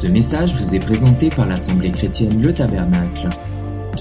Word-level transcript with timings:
Ce 0.00 0.06
message 0.06 0.54
vous 0.54 0.74
est 0.74 0.78
présenté 0.78 1.28
par 1.28 1.46
l'Assemblée 1.46 1.92
chrétienne 1.92 2.40
Le 2.40 2.54
Tabernacle. 2.54 3.28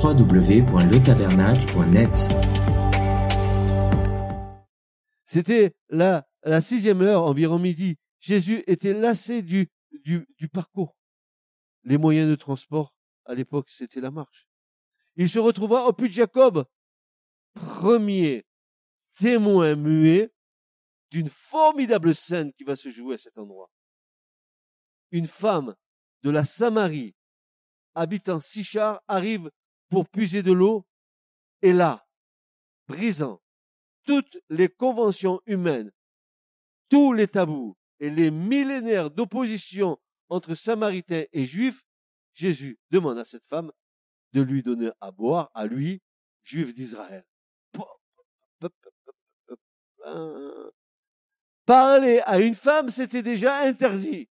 www.letabernacle.net 0.01 2.29
C'était 5.25 5.75
la, 5.90 6.25
la 6.43 6.61
sixième 6.61 7.01
heure, 7.01 7.24
environ 7.24 7.59
midi. 7.59 7.97
Jésus 8.21 8.63
était 8.65 8.93
lassé 8.93 9.41
du, 9.41 9.70
du, 10.05 10.25
du 10.38 10.47
parcours. 10.47 10.95
Les 11.83 11.97
moyens 11.97 12.29
de 12.29 12.36
transport, 12.36 12.95
à 13.25 13.36
l'époque, 13.36 13.70
c'était 13.70 14.00
la 14.00 14.09
marche. 14.09 14.47
Il 15.18 15.27
se 15.27 15.39
retrouva 15.39 15.84
au 15.84 15.91
puits 15.91 16.07
de 16.07 16.13
Jacob, 16.13 16.63
premier 17.55 18.45
témoin 19.18 19.75
muet 19.75 20.31
d'une 21.11 21.27
formidable 21.27 22.16
scène 22.16 22.54
qui 22.54 22.63
va 22.63 22.77
se 22.77 22.89
jouer 22.89 23.16
à 23.16 23.18
cet 23.18 23.38
endroit. 23.38 23.70
Une 25.11 25.27
femme 25.27 25.75
de 26.23 26.29
la 26.29 26.43
Samarie, 26.43 27.15
habitant 27.96 28.41
Sichar, 28.41 29.01
arrive 29.07 29.51
pour 29.89 30.07
puiser 30.07 30.43
de 30.43 30.51
l'eau, 30.51 30.86
et 31.61 31.73
là, 31.73 32.08
brisant 32.88 33.42
toutes 34.05 34.38
les 34.50 34.70
conventions 34.70 35.42
humaines, 35.45 35.92
tous 36.90 37.14
les 37.14 37.28
tabous 37.28 37.78
et 38.00 38.09
les 38.09 38.32
millénaires 38.32 39.12
d'opposition 39.12 40.00
entre 40.30 40.55
Samaritains 40.55 41.26
et 41.32 41.45
Juifs, 41.45 41.84
Jésus 42.34 42.80
demande 42.90 43.17
à 43.17 43.26
cette 43.26 43.45
femme 43.45 43.72
de 44.34 44.42
lui 44.42 44.64
donner 44.64 44.92
à 45.02 45.12
boire, 45.12 45.52
à 45.54 45.66
lui, 45.66 46.02
Juif 46.44 46.73
d'Israël. 46.73 47.26
Parler 51.66 52.22
à 52.26 52.40
une 52.40 52.56
femme, 52.56 52.90
c'était 52.90 53.22
déjà 53.22 53.59
interdit. 53.59 54.30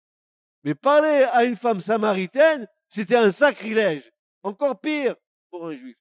Mais 0.64 0.74
parler 0.74 1.26
à 1.32 1.44
une 1.44 1.56
femme 1.56 1.80
samaritaine, 1.80 2.66
c'était 2.88 3.16
un 3.16 3.30
sacrilège. 3.30 4.10
Encore 4.42 4.80
pire 4.80 5.16
pour 5.50 5.66
un 5.66 5.74
juif. 5.74 5.96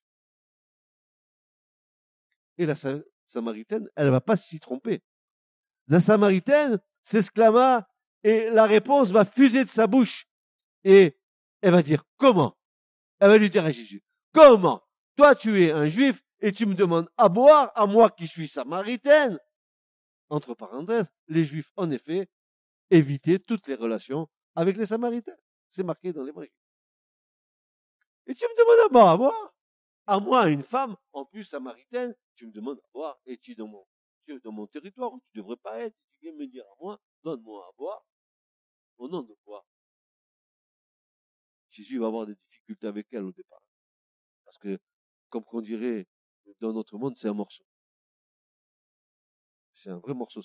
Et 2.58 2.66
la 2.66 2.75
samaritaine, 3.25 3.89
elle 3.95 4.08
ne 4.08 4.12
va 4.12 4.22
pas 4.22 4.38
s'y 4.38 4.59
tromper. 4.59 5.03
La 5.88 6.00
samaritaine 6.00 6.80
s'exclama 7.03 7.88
et 8.23 8.50
la 8.50 8.66
réponse 8.66 9.12
va 9.12 9.25
fuser 9.25 9.64
de 9.64 9.70
sa 9.70 9.88
bouche. 9.88 10.28
Et 10.84 11.19
elle 11.62 11.73
va 11.73 11.84
dire, 11.84 12.03
comment? 12.17 12.58
Elle 13.19 13.30
va 13.30 13.38
lui 13.38 13.50
dire 13.50 13.66
à 13.66 13.72
Jésus, 13.72 14.03
comment? 14.31 14.81
Toi, 15.16 15.36
tu 15.36 15.64
es 15.64 15.72
un 15.72 15.88
juif 15.88 16.22
et 16.40 16.52
tu 16.52 16.66
me 16.66 16.75
demandes 16.75 17.09
à 17.17 17.30
boire, 17.30 17.72
à 17.75 17.86
moi 17.86 18.09
qui 18.09 18.28
suis 18.28 18.47
samaritaine. 18.47 19.40
Entre 20.30 20.53
parenthèses, 20.53 21.12
les 21.28 21.44
juifs, 21.44 21.72
en 21.75 21.92
effet, 21.92 22.28
évitaient 22.90 23.40
toutes 23.40 23.67
les 23.67 23.75
relations 23.75 24.28
avec 24.56 24.78
les 24.78 24.86
samaritains. 24.86 25.38
C'est 25.70 25.84
marqué 25.84 26.14
dans 26.14 26.23
l'évangile. 26.23 26.52
Et 28.28 28.34
tu 28.34 28.45
me 28.45 28.58
demandes 28.58 28.86
à 28.86 28.89
boire, 28.89 29.09
à 29.09 29.17
boire 29.17 29.53
À 30.08 30.20
moi, 30.20 30.50
une 30.50 30.64
femme, 30.64 30.95
en 31.12 31.25
plus 31.25 31.44
samaritaine, 31.44 32.16
tu 32.36 32.47
me 32.47 32.52
demandes 32.52 32.80
à 32.80 32.88
boire, 32.94 33.20
et 33.25 33.38
tu 33.38 33.52
es 33.52 33.56
dans 33.56 33.67
mon, 33.67 33.86
tu 34.25 34.39
dans 34.39 34.52
mon 34.52 34.67
territoire 34.67 35.14
où 35.14 35.20
tu 35.20 35.38
ne 35.38 35.42
devrais 35.42 35.58
pas 35.58 35.80
être? 35.81 35.95
Tu 36.12 36.20
viens 36.22 36.34
me 36.34 36.47
dire 36.47 36.64
à 36.66 36.75
moi, 36.80 37.00
donne-moi 37.23 37.66
à 37.67 37.72
boire. 37.78 38.06
Au 38.97 39.08
nom 39.08 39.22
de 39.22 39.36
quoi? 39.44 39.66
Jésus 41.69 42.00
va 42.00 42.08
avoir 42.08 42.25
des 42.25 42.36
difficultés 42.36 42.88
avec 42.88 43.08
elle 43.12 43.23
au 43.23 43.34
départ. 43.34 43.62
Parce 44.45 44.58
que, 44.58 44.80
comme 45.30 45.44
qu'on 45.44 45.62
dirait 45.62 46.08
dans 46.62 46.72
notre 46.72 46.97
monde, 46.97 47.17
c'est 47.17 47.28
un 47.28 47.34
morceau. 47.34 47.66
C'est 49.73 49.90
un 49.90 49.97
vrai 49.97 50.14
morceau, 50.14 50.42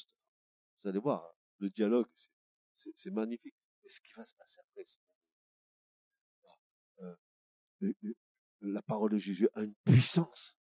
Vous 0.80 0.88
allez 0.88 0.98
voir, 0.98 1.32
le 1.58 1.70
dialogue, 1.70 2.08
c'est 2.96 3.12
magnifique. 3.12 3.54
Ce 3.90 4.00
qui 4.00 4.12
va 4.14 4.24
se 4.24 4.34
passer 4.36 4.60
après, 4.60 4.84
euh, 7.00 7.92
la 8.60 8.82
parole 8.82 9.10
de 9.10 9.18
Jésus 9.18 9.48
a 9.54 9.62
une 9.62 9.74
puissance 9.84 10.56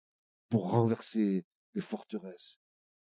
pour 0.50 0.70
renverser 0.70 1.46
les 1.72 1.80
forteresses, 1.80 2.58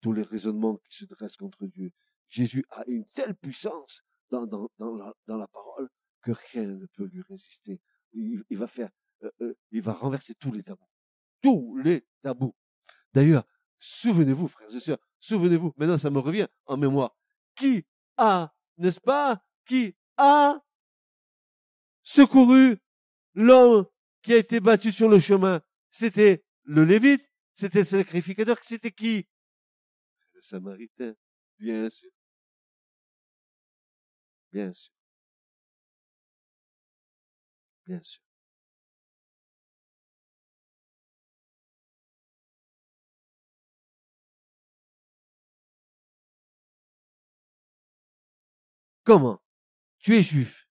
tous 0.02 0.12
les 0.12 0.24
raisonnements 0.24 0.78
qui 0.90 0.98
se 0.98 1.06
dressent 1.06 1.38
contre 1.38 1.66
Dieu. 1.66 1.92
Jésus 2.28 2.66
a 2.72 2.84
une 2.88 3.06
telle 3.06 3.36
puissance 3.36 4.04
dans, 4.32 4.42
la, 4.42 5.48
parole 5.48 5.90
que 6.22 6.32
rien 6.32 6.64
ne 6.64 6.86
peut 6.88 7.06
lui 7.06 7.22
résister. 7.30 7.80
Il, 8.12 8.44
il 8.50 8.58
va 8.58 8.68
faire, 8.68 8.90
euh, 9.24 9.32
euh, 9.42 9.54
il 9.72 9.82
va 9.82 9.94
renverser 9.94 10.36
tous 10.36 10.52
les 10.52 10.64
tabous. 10.64 10.90
Tous 11.42 11.78
les 11.78 12.06
tabous. 12.22 12.56
D'ailleurs, 13.14 13.46
souvenez-vous, 13.80 14.50
frères 14.50 14.76
et 14.76 14.80
sœurs, 14.82 15.00
souvenez-vous, 15.20 15.74
maintenant 15.78 15.98
ça 15.98 16.10
me 16.10 16.20
revient 16.20 16.48
en 16.66 16.76
mémoire, 16.76 17.16
qui 17.56 17.86
a, 18.18 18.54
n'est-ce 18.78 19.00
pas, 19.00 19.42
qui 19.66 19.96
a 20.22 20.62
secouru 22.04 22.78
l'homme 23.36 23.86
qui 24.24 24.34
a 24.34 24.38
été 24.38 24.60
battu 24.60 24.92
sur 24.92 25.10
le 25.10 25.20
chemin. 25.20 25.62
C'était 25.92 26.44
le 26.64 26.84
Lévite, 26.86 27.30
c'était 27.54 27.80
le 27.80 27.86
sacrificateur, 27.86 28.58
c'était 28.62 28.92
qui? 28.92 29.28
Le 30.34 30.42
Samaritain, 30.42 31.14
bien 31.60 31.90
sûr. 31.90 32.10
Bien 34.54 34.72
sûr. 34.74 34.92
Bien 37.88 38.02
sûr. 38.04 38.20
Comment? 49.04 49.41
Tu 50.02 50.16
es 50.16 50.24
juif. 50.24 50.68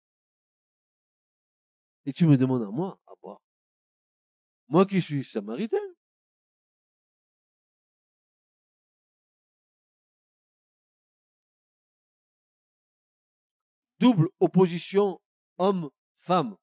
Et 2.04 2.12
tu 2.12 2.26
me 2.26 2.36
demandes 2.36 2.62
à 2.62 2.70
moi 2.70 3.00
à 3.06 3.12
boire. 3.22 3.40
Moi 4.68 4.86
qui 4.86 5.00
suis 5.00 5.24
samaritaine. 5.24 5.94
Double 14.00 14.28
opposition 14.40 15.20
homme-femme. 15.58 16.56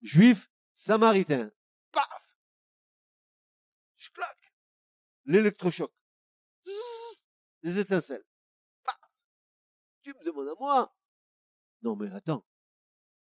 Juif, 0.00 0.48
samaritain. 0.72 1.50
Paf 1.90 2.38
Je 3.96 4.08
claque. 4.10 4.54
L'électrochoc. 5.24 5.92
Les 7.62 7.78
étincelles. 7.78 8.24
Paf 8.84 9.00
Tu 10.00 10.14
me 10.14 10.24
demandes 10.24 10.48
à 10.48 10.54
moi. 10.58 10.97
Non 11.82 11.96
mais 11.96 12.10
attends. 12.12 12.44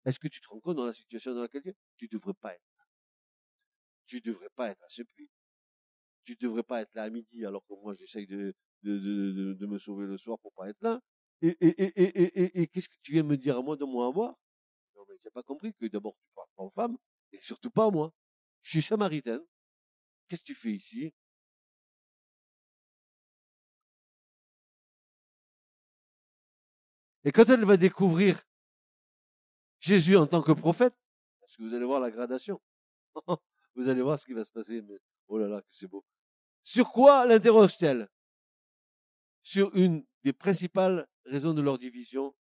Est-ce 0.05 0.19
que 0.21 0.29
tu 0.29 0.41
te 0.41 0.49
rends 0.49 0.61
compte 0.61 0.77
dans 0.77 0.87
la 0.87 0.93
situation 0.93 1.35
dans 1.35 1.43
laquelle 1.43 1.63
tu 1.63 1.71
es? 1.71 1.77
Tu 1.97 2.09
devrais 2.09 2.35
pas 2.35 2.55
être 2.55 2.65
là. 2.79 2.85
Tu 4.07 4.21
devrais 4.21 4.51
pas 4.51 4.71
être 4.71 4.83
à 4.83 4.89
ce 4.89 5.03
puits. 5.03 5.31
Tu 6.25 6.37
devrais 6.37 6.63
pas 6.63 6.83
être 6.83 6.95
là 6.95 7.05
à 7.05 7.11
midi 7.11 7.45
alors 7.45 7.65
que 7.67 7.75
moi 7.75 7.95
j'essaye 7.95 8.27
de, 8.27 8.55
de, 8.83 9.55
de, 9.55 9.67
me 9.67 9.79
sauver 9.79 10.07
le 10.07 10.19
soir 10.19 10.39
pour 10.39 10.53
pas 10.53 10.69
être 10.69 10.81
là. 10.83 11.01
Et, 11.43 11.57
et, 11.61 11.83
et, 11.83 12.03
et, 12.03 12.63
et, 12.63 12.67
qu'est-ce 12.69 12.89
que 12.89 12.97
tu 13.03 13.13
viens 13.13 13.23
me 13.23 13.37
dire 13.37 13.59
à 13.59 13.63
moi 13.63 13.77
de 13.77 13.85
moi 13.85 14.09
à 14.09 14.13
boire 14.13 14.39
Non 14.97 15.05
mais 15.09 15.15
n'as 15.25 15.31
pas 15.31 15.43
compris 15.43 15.75
que 15.75 15.87
d'abord 15.87 16.17
tu 16.17 16.27
parles 16.35 16.49
pas 16.57 16.63
aux 16.65 16.71
femmes 16.71 16.97
et 17.33 17.41
surtout 17.43 17.71
pas 17.71 17.87
à 17.87 17.91
moi. 17.91 18.13
Je 18.63 18.71
suis 18.71 18.83
samaritaine. 18.83 19.43
Qu'est-ce 20.29 20.43
que 20.43 20.47
tu 20.47 20.55
fais 20.55 20.73
ici? 20.73 21.13
Et 27.25 27.33
quand 27.33 27.49
elle 27.49 27.65
va 27.65 27.77
découvrir 27.77 28.43
Jésus 29.81 30.17
en 30.17 30.27
tant 30.27 30.43
que 30.43 30.53
prophète, 30.53 30.95
parce 31.41 31.57
que 31.57 31.63
vous 31.63 31.75
allez 31.75 31.85
voir 31.85 32.01
la 32.01 32.11
gradation? 32.11 32.61
vous 33.75 33.89
allez 33.89 34.03
voir 34.03 34.19
ce 34.19 34.27
qui 34.27 34.33
va 34.33 34.45
se 34.45 34.53
passer, 34.53 34.83
mais 34.83 34.99
oh 35.29 35.39
là 35.39 35.49
là, 35.49 35.61
que 35.61 35.69
c'est 35.71 35.87
beau. 35.87 36.05
Sur 36.63 36.91
quoi 36.91 37.27
l'interroge-t-elle? 37.27 38.09
Sur 39.43 39.75
une 39.77 40.07
des 40.23 40.33
principales 40.33 41.07
raisons 41.27 41.53
de 41.53 41.61
leur 41.61 41.79
division, 41.79 42.35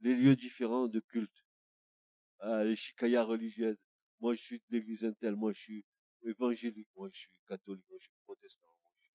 les 0.00 0.14
lieux 0.14 0.36
différents 0.36 0.88
de 0.88 1.00
culte. 1.00 1.44
Ah, 2.38 2.64
les 2.64 2.76
chicayas 2.76 3.24
religieuses. 3.24 3.78
Moi, 4.20 4.34
je 4.34 4.42
suis 4.42 4.58
de 4.58 4.64
l'église 4.70 5.04
intelle, 5.04 5.36
moi, 5.36 5.52
je 5.52 5.60
suis 5.60 5.84
évangélique, 6.22 6.88
moi, 6.96 7.08
je 7.12 7.18
suis 7.18 7.38
catholique, 7.46 7.84
moi, 7.90 7.98
je 8.00 8.04
suis 8.06 8.16
protestant, 8.24 8.68
moi, 8.82 8.92
je 8.98 9.04
suis, 9.04 9.12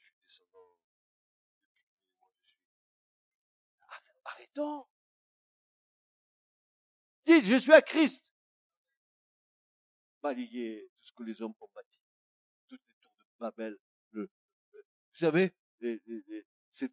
je 0.00 0.06
suis 0.06 0.16
descendant 0.22 0.74
de 0.74 0.88
moi, 2.18 2.28
je 2.42 2.50
suis... 2.50 4.43
Dites, 7.26 7.44
je 7.44 7.56
suis 7.56 7.72
à 7.72 7.82
Christ. 7.82 8.32
Balayer 10.22 10.88
tout 10.98 11.06
ce 11.06 11.12
que 11.12 11.22
les 11.22 11.42
hommes 11.42 11.54
ont 11.60 11.68
bâti. 11.74 12.00
Toutes 12.68 12.80
les 12.80 12.94
tours 13.00 13.12
de 13.18 13.24
Babel. 13.38 13.78
Vous 14.12 14.26
savez, 15.14 15.54
ces, 16.70 16.88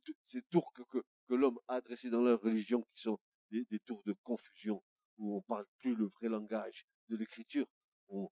tours 0.49 0.71
que, 0.73 1.35
l'homme 1.35 1.59
a 1.67 1.75
adressées 1.75 2.09
dans 2.09 2.21
leur 2.21 2.41
religion 2.41 2.83
qui 2.93 3.01
sont 3.01 3.19
des, 3.51 3.79
tours 3.85 4.03
de 4.05 4.13
confusion, 4.23 4.83
où 5.17 5.37
on 5.37 5.41
parle 5.41 5.65
plus 5.79 5.95
le 5.95 6.07
vrai 6.19 6.29
langage 6.29 6.85
de 7.09 7.15
l'écriture. 7.15 7.67
On, 8.09 8.29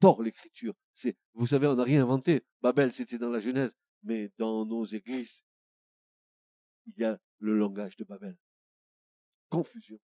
tord 0.00 0.22
l'écriture. 0.22 0.74
Vous 1.34 1.46
savez, 1.46 1.66
on 1.66 1.74
n'a 1.74 1.84
rien 1.84 2.02
inventé. 2.02 2.44
Babel, 2.60 2.92
c'était 2.92 3.18
dans 3.18 3.30
la 3.30 3.40
Genèse. 3.40 3.74
Mais 4.02 4.30
dans 4.36 4.66
nos 4.66 4.84
églises, 4.84 5.42
il 6.86 6.98
y 6.98 7.04
a 7.04 7.18
le 7.38 7.56
langage 7.56 7.96
de 7.96 8.04
Babel. 8.04 8.36
Confusion. 9.48 9.98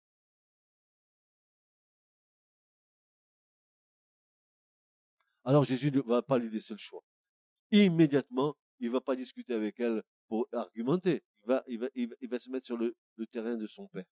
Alors 5.45 5.65
Jésus 5.65 5.91
ne 5.91 6.01
va 6.01 6.23
pas 6.23 6.39
lui 6.39 6.51
laisser 6.51 6.75
le 6.75 6.79
choix. 6.79 7.03
Immédiatement, 7.71 8.57
il 8.79 8.89
ne 8.89 8.93
va 8.93 9.01
pas 9.01 9.17
discuter 9.17 9.55
avec 9.55 9.81
elle 9.81 10.03
pour 10.29 10.49
argumenter. 10.53 11.23
Il 11.67 11.79
va, 11.79 12.39
se 12.39 12.51
mettre 12.51 12.67
sur 12.67 12.77
le, 12.77 12.95
terrain 13.31 13.57
de 13.57 13.67
son 13.67 13.89
père. 13.89 14.05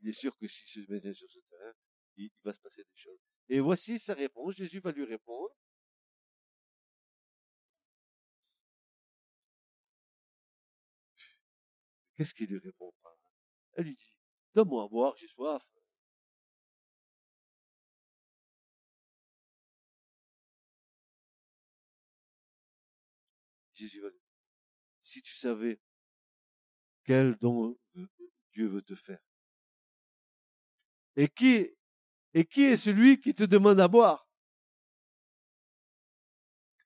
Il 0.00 0.08
est 0.08 0.12
sûr 0.12 0.36
que 0.36 0.46
s'il 0.46 0.84
se 0.84 0.90
mettait 0.90 1.14
sur 1.14 1.30
ce 1.30 1.38
terrain, 1.50 1.72
il 2.16 2.30
va 2.44 2.52
se 2.52 2.60
passer 2.60 2.82
des 2.82 2.96
choses. 2.96 3.18
Et 3.48 3.60
voici 3.60 3.98
sa 3.98 4.14
réponse. 4.14 4.54
Jésus 4.54 4.80
va 4.80 4.92
lui 4.92 5.04
répondre. 5.04 5.50
Qu'est-ce 12.18 12.34
qu'il 12.34 12.48
lui 12.48 12.58
répond 12.58 12.92
Elle 13.74 13.84
lui 13.84 13.94
dit, 13.94 14.18
donne-moi 14.52 14.82
à 14.82 14.88
boire, 14.88 15.16
j'ai 15.16 15.28
soif. 15.28 15.64
Jésus 23.72 24.00
va 24.00 24.08
lui 24.08 24.18
dire, 24.18 24.34
si 25.00 25.22
tu 25.22 25.32
savais 25.32 25.80
quel 27.04 27.36
don 27.36 27.78
Dieu 28.50 28.66
veut 28.66 28.82
te 28.82 28.96
faire. 28.96 29.22
Et 31.14 31.28
qui, 31.28 31.70
est 32.34 32.76
celui 32.76 33.20
qui 33.20 33.32
te 33.32 33.44
demande 33.44 33.78
à 33.78 33.86
boire? 33.86 34.28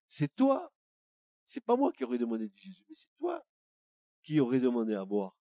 C'est 0.08 0.36
toi. 0.36 0.70
C'est 1.46 1.64
pas 1.64 1.74
moi 1.74 1.90
qui 1.90 2.04
aurais 2.04 2.18
demandé, 2.18 2.50
dit 2.50 2.60
Jésus, 2.60 2.84
mais 2.86 2.94
c'est 2.94 3.16
toi 3.16 3.42
qui 4.22 4.40
aurait 4.40 4.60
demandé 4.60 4.94
à 4.94 5.04
boire 5.04 5.36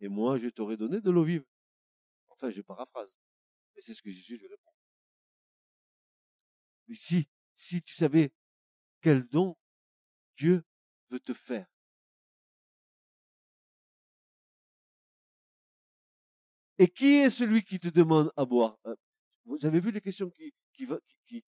Et 0.00 0.08
moi, 0.08 0.36
je 0.36 0.48
t'aurais 0.48 0.76
donné 0.76 1.00
de 1.00 1.10
l'eau 1.10 1.24
vive. 1.24 1.44
Enfin, 2.30 2.50
je 2.50 2.60
paraphrase. 2.60 3.18
Mais 3.74 3.80
c'est 3.80 3.94
ce 3.94 4.02
que 4.02 4.10
Jésus 4.10 4.36
lui 4.36 4.46
répond. 4.46 4.72
Mais 6.88 6.94
si, 6.94 7.28
si 7.54 7.82
tu 7.82 7.94
savais 7.94 8.32
quel 9.00 9.26
don 9.28 9.56
Dieu 10.36 10.64
veut 11.10 11.20
te 11.20 11.32
faire. 11.32 11.66
Et 16.78 16.88
qui 16.88 17.14
est 17.18 17.30
celui 17.30 17.62
qui 17.62 17.78
te 17.78 17.88
demande 17.88 18.32
à 18.36 18.44
boire? 18.44 18.78
Euh, 18.86 18.96
Vous 19.44 19.64
avez 19.64 19.78
vu 19.80 19.90
les 19.92 20.00
questions 20.00 20.30
qui, 20.30 20.52
qui, 20.72 20.86
qui, 21.26 21.44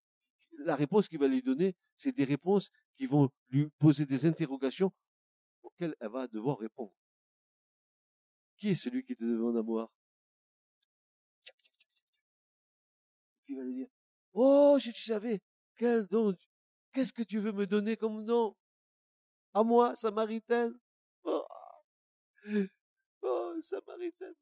la 0.58 0.76
réponse 0.76 1.08
qu'il 1.08 1.18
va 1.18 1.28
lui 1.28 1.42
donner, 1.42 1.74
c'est 1.96 2.12
des 2.12 2.24
réponses 2.24 2.70
qui 2.96 3.06
vont 3.06 3.30
lui 3.48 3.68
poser 3.78 4.06
des 4.06 4.26
interrogations 4.26 4.92
elle 5.80 5.96
va 6.00 6.26
devoir 6.26 6.58
répondre. 6.58 6.94
Qui 8.56 8.70
est 8.70 8.74
celui 8.74 9.04
qui 9.04 9.16
te 9.16 9.24
demande 9.24 9.56
à 9.56 9.62
boire? 9.62 9.90
Et 13.48 13.54
va 13.54 13.62
lui 13.62 13.74
dire, 13.74 13.88
oh, 14.32 14.78
si 14.80 14.92
tu 14.92 15.02
savais, 15.02 15.40
quel 15.76 16.06
don, 16.06 16.34
qu'est-ce 16.92 17.12
que 17.12 17.22
tu 17.22 17.40
veux 17.40 17.52
me 17.52 17.66
donner 17.66 17.96
comme 17.96 18.22
nom 18.22 18.56
À 19.52 19.62
moi, 19.62 19.94
Samaritaine? 19.96 20.78
Oh, 21.24 21.44
oh 23.22 23.56
Samaritaine 23.60 24.34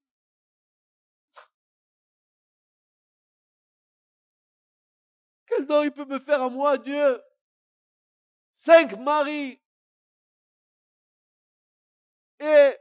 Quel 5.47 5.67
don 5.67 5.83
il 5.83 5.93
peut 5.93 6.05
me 6.05 6.19
faire 6.19 6.43
à 6.43 6.49
moi, 6.49 6.79
Dieu? 6.79 7.21
Cinq 8.55 8.99
maris 8.99 9.62
et 12.43 12.77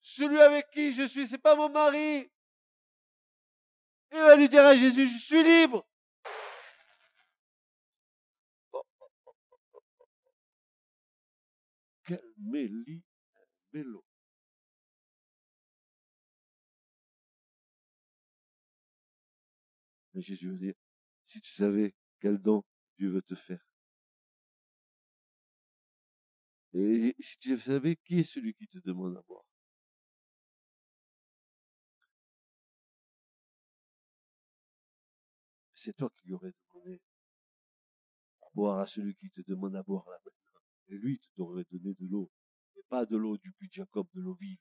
celui 0.00 0.40
avec 0.40 0.70
qui 0.70 0.92
je 0.92 1.06
suis, 1.06 1.28
c'est 1.28 1.38
pas 1.38 1.54
mon 1.54 1.68
mari. 1.68 2.30
Il 4.12 4.18
va 4.18 4.36
lui 4.36 4.48
dire 4.48 4.64
à 4.64 4.74
Jésus, 4.76 5.08
je 5.08 5.18
suis 5.18 5.42
libre. 5.42 5.86
Quel 12.06 12.22
méli, 12.38 13.02
mélo. 13.72 14.04
Mais 20.14 20.22
Jésus 20.22 20.48
veut 20.48 20.58
dire, 20.58 20.74
si 21.26 21.40
tu 21.40 21.52
savais 21.52 21.94
quel 22.20 22.38
don 22.38 22.62
Dieu 22.98 23.10
veut 23.10 23.22
te 23.22 23.34
faire, 23.34 23.64
Et 26.74 27.14
si 27.20 27.38
tu 27.38 27.56
savais 27.56 27.94
qui 27.94 28.18
est 28.18 28.24
celui 28.24 28.52
qui 28.52 28.66
te 28.66 28.78
demande 28.78 29.16
à 29.16 29.22
boire? 29.22 29.44
C'est 35.72 35.96
toi 35.96 36.10
qui 36.16 36.26
lui 36.26 36.34
aurais 36.34 36.52
demandé 36.52 37.00
à 38.42 38.46
boire 38.54 38.78
à 38.80 38.86
celui 38.88 39.14
qui 39.14 39.30
te 39.30 39.40
demande 39.46 39.76
à 39.76 39.84
boire 39.84 40.04
là 40.08 40.18
maintenant. 40.24 40.60
Et 40.88 40.96
lui, 40.96 41.20
tu 41.20 41.30
t'aurais 41.36 41.64
donné 41.70 41.94
de 41.94 42.06
l'eau. 42.06 42.30
Et 42.76 42.82
pas 42.88 43.06
de 43.06 43.16
l'eau 43.16 43.38
du 43.38 43.52
puits 43.52 43.68
de 43.68 43.74
Jacob, 43.74 44.08
de 44.12 44.20
l'eau 44.20 44.34
vive. 44.34 44.58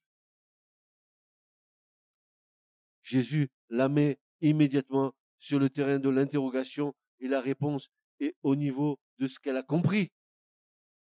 Jésus 3.02 3.50
la 3.70 3.90
met 3.90 4.20
immédiatement 4.42 5.16
sur 5.40 5.58
le 5.58 5.70
terrain 5.70 5.98
de 5.98 6.10
l'interrogation 6.10 6.94
et 7.20 7.28
la 7.28 7.42
réponse 7.42 7.90
est 8.20 8.36
au 8.44 8.56
niveau 8.56 9.00
de 9.18 9.28
ce 9.28 9.40
qu'elle 9.40 9.58
a 9.58 9.64
compris 9.64 10.12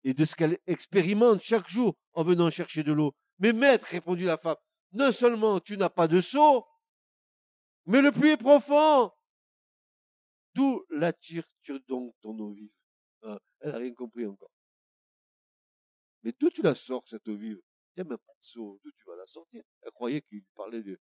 et 0.04 0.14
de 0.14 0.26
ce 0.26 0.36
qu'elle 0.36 0.60
expérimente 0.68 1.42
chaque 1.42 1.68
jour 1.68 1.96
en 2.14 2.24
venant 2.24 2.50
chercher 2.50 2.84
de 2.84 2.94
l'eau. 2.94 3.14
Mais 3.40 3.54
maître, 3.54 3.86
répondit 3.86 4.24
la 4.24 4.38
femme, 4.38 4.58
non 4.92 5.12
seulement 5.12 5.60
tu 5.60 5.78
n'as 5.78 5.90
pas 5.90 6.08
de 6.08 6.20
seau, 6.20 6.66
mais 7.86 8.02
le 8.02 8.12
puits 8.12 8.32
est 8.32 8.38
profond. 8.38 9.12
D'où 10.54 10.86
l'attires-tu 10.90 11.80
donc 11.88 12.16
ton 12.22 12.38
eau 12.40 12.52
vive? 12.52 12.72
Ah, 13.22 13.40
Elle 13.60 13.72
n'a 13.72 13.78
rien 13.78 13.94
compris 13.94 14.26
encore. 14.26 14.52
Mais 16.24 16.34
d'où 16.40 16.50
tu 16.50 16.62
la 16.62 16.76
sors, 16.76 17.08
cette 17.08 17.28
eau 17.28 17.36
vive? 17.36 17.62
N'as 17.96 18.04
même 18.04 18.18
pas 18.18 18.34
de 18.34 18.46
seau, 18.46 18.80
d'où 18.84 18.92
tu 18.92 19.04
vas 19.06 19.16
la 19.16 19.26
sortir? 19.26 19.64
Elle 19.82 19.92
croyait 19.92 20.22
qu'il 20.22 20.44
parlait 20.56 20.84
de, 20.84 21.00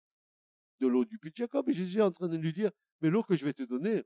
l'eau 0.81 1.05
du 1.05 1.19
puits 1.19 1.31
de 1.31 1.37
Jacob, 1.37 1.69
et 1.69 1.73
Jésus 1.73 1.99
est 1.99 2.03
en 2.03 2.13
train 2.13 2.29
de 2.29 2.37
lui 2.37 2.53
dire, 2.53 2.71
mais 3.01 3.11
l'eau 3.11 3.23
que 3.23 3.37
je 3.37 3.45
vais 3.45 3.53
te 3.53 3.63
donner, 3.63 4.05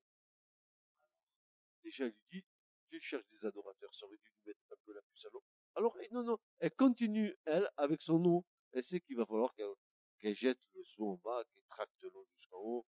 déjà 1.85 2.07
il 2.07 2.15
lui 2.31 2.41
dit, 2.41 2.47
tu 2.91 3.01
cherches 3.01 3.29
des 3.31 3.45
adorateurs, 3.45 3.95
ça 3.95 4.07
aurait 4.07 4.17
dû 4.17 4.31
mettre 4.47 4.61
la 4.93 5.03
puce 5.03 5.25
à 5.25 5.29
l'eau. 5.33 5.43
Alors, 5.75 5.97
non, 6.11 6.23
non, 6.23 6.39
elle 6.59 6.73
continue, 6.73 7.35
elle, 7.45 7.69
avec 7.77 8.03
son 8.03 8.25
eau. 8.25 8.45
Elle 8.73 8.85
sait 8.85 9.01
qu'il 9.01 9.17
va 9.17 9.27
falloir 9.27 9.55
qu'elle 9.55 10.35
jette 10.35 10.61
le 10.75 10.85
seau 10.85 11.13
en 11.13 11.17
bas, 11.17 11.45
qu'elle 11.53 11.65
tracte 11.69 12.03
l'eau 12.03 12.27
jusqu'en 12.35 12.59
haut. 12.59 12.87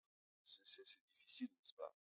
C'est 0.46 0.84
difficile, 1.16 1.48
n'est-ce 1.48 1.74
pas? 1.76 1.94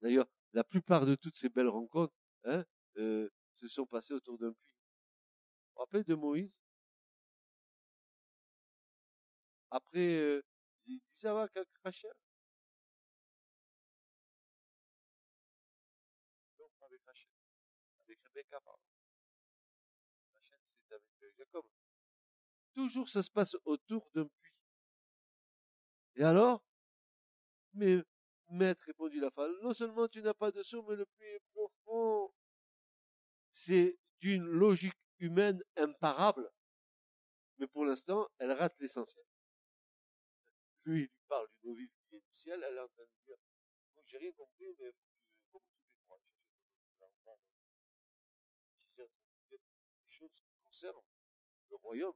D'ailleurs, 0.00 0.26
la 0.52 0.64
plupart 0.64 1.06
de 1.06 1.14
toutes 1.14 1.36
ces 1.36 1.48
belles 1.48 1.68
rencontres 1.68 2.14
hein, 2.44 2.64
euh, 2.96 3.28
se 3.56 3.68
sont 3.68 3.86
passées 3.86 4.14
autour 4.14 4.38
d'un 4.38 4.52
puits. 4.52 4.74
Vous 4.74 5.72
vous 5.74 5.80
rappelez 5.80 6.04
de 6.04 6.14
Moïse? 6.14 6.52
Après, 9.70 10.16
euh, 10.16 10.42
il 10.86 10.96
dit 10.96 11.02
ça 11.14 11.32
va 11.34 11.42
avec 11.42 11.56
Toujours 22.74 23.08
ça 23.08 23.22
se 23.22 23.30
passe 23.30 23.56
autour 23.64 24.08
d'un 24.14 24.26
puits. 24.26 24.54
Et 26.16 26.24
alors, 26.24 26.62
mais 27.74 28.02
maître, 28.50 28.82
répondit 28.86 29.20
la 29.20 29.30
femme, 29.30 29.52
non 29.62 29.72
seulement 29.72 30.08
tu 30.08 30.22
n'as 30.22 30.34
pas 30.34 30.50
de 30.50 30.62
seau, 30.62 30.82
mais 30.82 30.96
le 30.96 31.06
puits 31.06 31.26
est 31.26 31.42
profond. 31.52 32.32
C'est 33.50 33.98
d'une 34.20 34.44
logique 34.44 34.98
humaine 35.18 35.62
imparable. 35.76 36.50
Mais 37.58 37.66
pour 37.66 37.84
l'instant, 37.84 38.28
elle 38.38 38.52
rate 38.52 38.78
l'essentiel. 38.80 39.24
Lui, 40.84 41.00
il 41.00 41.02
lui 41.02 41.10
parle 41.28 41.46
d'une 41.62 41.70
eau 41.70 41.74
vive 41.74 41.90
qui 42.08 42.16
est 42.16 42.20
du 42.20 42.34
ciel, 42.34 42.64
elle 42.66 42.76
est 42.76 42.80
en 42.80 42.88
train 42.88 43.04
de 43.04 43.26
dire, 43.26 43.36
j'ai 44.06 44.18
rien 44.18 44.32
compris, 44.32 44.74
mais 44.78 44.92
comment 45.52 45.64
tu 45.74 45.84
fais 45.84 45.98
pour 46.06 46.14
aller 46.14 46.30
choses 50.08 50.32
qui 50.34 50.44
concernent 50.64 51.00
le 51.70 51.76
royaume, 51.76 52.14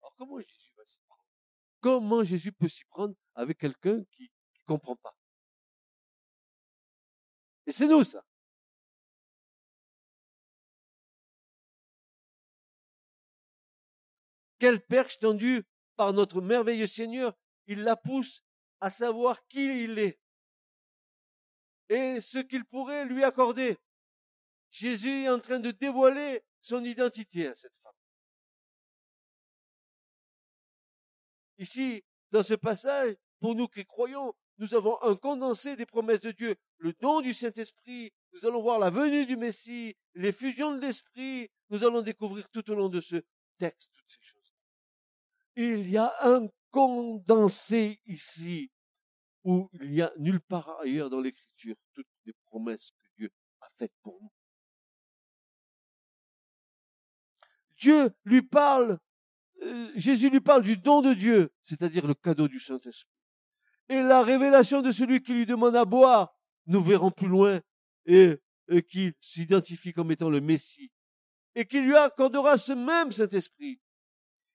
Alors 0.00 0.14
comment 0.16 0.40
Jésus 0.40 0.72
va 0.76 0.84
s'y 0.86 0.98
prendre? 1.06 1.24
Comment 1.80 2.24
Jésus 2.24 2.52
peut 2.52 2.68
s'y 2.68 2.84
prendre 2.84 3.14
avec 3.34 3.58
quelqu'un 3.58 4.04
qui 4.12 4.24
ne 4.24 4.64
comprend 4.66 4.96
pas? 4.96 5.14
Et 7.66 7.72
c'est 7.72 7.86
nous 7.86 8.04
ça. 8.04 8.24
Quelle 14.58 14.84
perche 14.84 15.18
tendue 15.18 15.62
par 15.96 16.12
notre 16.12 16.40
merveilleux 16.40 16.86
Seigneur, 16.86 17.34
il 17.66 17.82
la 17.82 17.96
pousse 17.96 18.42
à 18.80 18.90
savoir 18.90 19.46
qui 19.48 19.84
il 19.84 19.98
est 19.98 20.20
et 21.90 22.20
ce 22.20 22.38
qu'il 22.38 22.64
pourrait 22.64 23.04
lui 23.04 23.24
accorder. 23.24 23.76
Jésus 24.70 25.24
est 25.24 25.28
en 25.28 25.40
train 25.40 25.58
de 25.58 25.72
dévoiler 25.72 26.40
son 26.60 26.84
identité 26.84 27.48
à 27.48 27.54
cette 27.54 27.76
femme. 27.76 27.92
Ici, 31.60 32.02
dans 32.32 32.42
ce 32.42 32.54
passage, 32.54 33.14
pour 33.38 33.54
nous 33.54 33.68
qui 33.68 33.84
croyons, 33.84 34.34
nous 34.56 34.74
avons 34.74 35.00
un 35.02 35.14
condensé 35.14 35.76
des 35.76 35.84
promesses 35.84 36.22
de 36.22 36.32
Dieu. 36.32 36.56
le 36.78 36.94
don 36.94 37.20
du 37.20 37.34
Saint-Esprit, 37.34 38.12
nous 38.32 38.46
allons 38.46 38.62
voir 38.62 38.78
la 38.78 38.88
venue 38.88 39.26
du 39.26 39.36
Messie, 39.36 39.94
l'effusion 40.14 40.74
de 40.74 40.80
l'Esprit, 40.80 41.50
nous 41.68 41.84
allons 41.84 42.00
découvrir 42.00 42.48
tout 42.48 42.68
au 42.70 42.74
long 42.74 42.88
de 42.88 43.02
ce 43.02 43.22
texte 43.58 43.92
toutes 43.94 44.10
ces 44.10 44.22
choses. 44.22 44.54
Il 45.54 45.90
y 45.90 45.98
a 45.98 46.14
un 46.22 46.48
condensé 46.70 48.00
ici 48.06 48.70
où 49.44 49.68
il 49.82 49.90
n'y 49.90 50.00
a 50.00 50.12
nulle 50.16 50.40
part 50.40 50.80
ailleurs 50.80 51.10
dans 51.10 51.20
l'Écriture 51.20 51.76
toutes 51.92 52.06
les 52.24 52.32
promesses 52.46 52.90
que 52.90 53.08
Dieu 53.18 53.30
a 53.60 53.68
faites 53.76 53.92
pour 54.02 54.18
nous. 54.22 54.32
Dieu 57.76 58.10
lui 58.24 58.40
parle, 58.40 58.98
Jésus 59.94 60.30
lui 60.30 60.40
parle 60.40 60.62
du 60.62 60.76
don 60.76 61.02
de 61.02 61.12
Dieu, 61.12 61.52
c'est-à-dire 61.62 62.06
le 62.06 62.14
cadeau 62.14 62.48
du 62.48 62.58
Saint-Esprit. 62.58 63.12
Et 63.88 64.02
la 64.02 64.22
révélation 64.22 64.82
de 64.82 64.92
celui 64.92 65.22
qui 65.22 65.34
lui 65.34 65.46
demande 65.46 65.76
à 65.76 65.84
boire, 65.84 66.34
nous 66.66 66.82
verrons 66.82 67.10
plus 67.10 67.28
loin, 67.28 67.60
et, 68.06 68.36
et 68.68 68.82
qui 68.82 69.12
s'identifie 69.20 69.92
comme 69.92 70.12
étant 70.12 70.30
le 70.30 70.40
Messie, 70.40 70.90
et 71.54 71.66
qui 71.66 71.80
lui 71.80 71.96
accordera 71.96 72.56
ce 72.56 72.72
même 72.72 73.12
Saint-Esprit. 73.12 73.80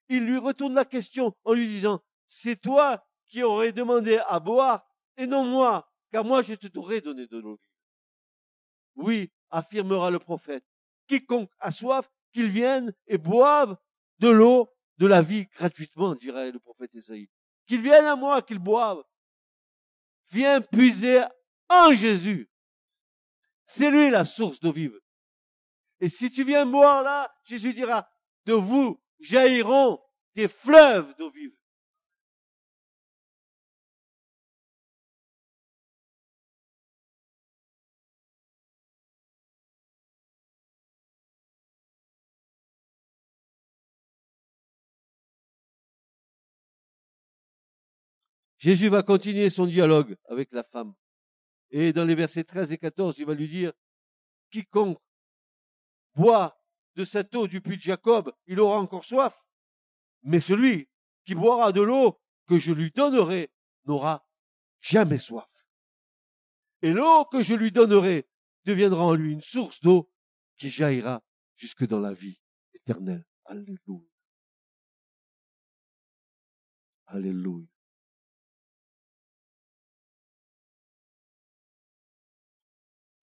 Il 0.10 0.26
lui 0.26 0.38
retourne 0.38 0.74
la 0.74 0.86
question 0.86 1.36
en 1.44 1.54
lui 1.54 1.68
disant, 1.68 2.02
c'est 2.28 2.60
toi 2.60 3.06
qui 3.28 3.44
aurais 3.44 3.74
demandé 3.74 4.20
à 4.28 4.40
boire, 4.40 4.88
et 5.18 5.28
non 5.28 5.44
moi, 5.44 5.92
car 6.12 6.24
moi 6.24 6.42
je 6.42 6.54
te 6.56 6.68
t'aurais 6.68 7.02
donné 7.02 7.28
de 7.28 7.38
l'eau 7.38 7.56
vive. 7.56 7.70
Oui, 8.96 9.32
affirmera 9.50 10.10
le 10.10 10.20
prophète, 10.20 10.66
quiconque 11.08 11.52
a 11.60 11.72
soif, 11.72 12.10
qu'il 12.32 12.50
vienne 12.50 12.94
et 13.08 13.18
boive 13.18 13.78
de 14.20 14.30
l'eau 14.30 14.70
de 14.98 15.08
la 15.08 15.22
vie 15.22 15.46
gratuitement, 15.48 16.16
dirait 16.16 16.52
le 16.52 16.60
prophète 16.60 16.96
Esaïe. 16.96 17.30
Qu'il 17.68 17.82
vienne 17.82 18.06
à 18.06 18.16
moi, 18.16 18.42
qu'il 18.42 18.60
boive. 18.60 19.04
Viens 20.32 20.62
puiser 20.62 21.24
en 21.70 21.94
Jésus. 21.94 22.50
C'est 23.66 23.92
lui 23.92 24.10
la 24.10 24.26
source 24.26 24.60
d'eau 24.60 24.72
vive. 24.72 25.00
Et 26.00 26.10
si 26.10 26.32
tu 26.32 26.44
viens 26.44 26.66
boire 26.66 27.04
là, 27.04 27.34
Jésus 27.46 27.74
dira, 27.74 28.08
de 28.46 28.54
vous 28.54 29.02
jailliront 29.20 30.00
des 30.36 30.48
fleuves 30.48 31.16
d'eau 31.18 31.32
vive. 31.32 31.56
Jésus 48.66 48.90
va 48.90 49.04
continuer 49.04 49.52
son 49.52 49.68
dialogue 49.68 50.18
avec 50.28 50.52
la 50.52 50.64
femme. 50.64 50.96
Et 51.70 51.94
dans 51.94 52.04
les 52.04 52.16
versets 52.16 52.44
13 52.44 52.72
et 52.72 52.80
14, 52.80 53.20
il 53.20 53.26
va 53.28 53.36
lui 53.36 53.48
dire, 53.48 53.72
quiconque 54.50 54.98
boit 56.16 56.60
de 56.96 57.06
cette 57.06 57.36
eau 57.36 57.48
du 57.48 57.62
puits 57.62 57.78
de 57.78 57.84
Jacob, 57.84 58.34
il 58.48 58.60
aura 58.60 58.80
encore 58.80 59.06
soif. 59.06 59.46
Mais 60.24 60.40
celui 60.40 60.90
qui 61.26 61.36
boira 61.36 61.74
de 61.74 61.82
l'eau 61.82 62.20
que 62.48 62.58
je 62.58 62.72
lui 62.72 62.90
donnerai 62.90 63.54
n'aura 63.86 64.28
jamais 64.80 65.20
soif. 65.20 65.46
Et 66.82 66.92
l'eau 66.92 67.26
que 67.26 67.44
je 67.44 67.54
lui 67.54 67.72
donnerai 67.72 68.28
deviendra 68.64 69.06
en 69.06 69.14
lui 69.14 69.32
une 69.32 69.44
source 69.44 69.80
d'eau 69.80 70.12
qui 70.58 70.72
jaillira 70.72 71.24
jusque 71.56 71.86
dans 71.86 72.00
la 72.00 72.14
vie 72.14 72.42
éternelle. 72.74 73.28
Alléluia. 73.46 74.10
Alléluia. 77.06 77.75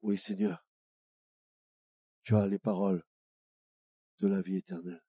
Oui, 0.03 0.19
Seigneur, 0.19 0.67
tu 2.25 2.35
as 2.35 2.49
les 2.49 2.59
paroles 2.59 3.05
de 4.19 4.27
la 4.27 4.43
vie 4.43 4.57
éternelle. 4.57 5.03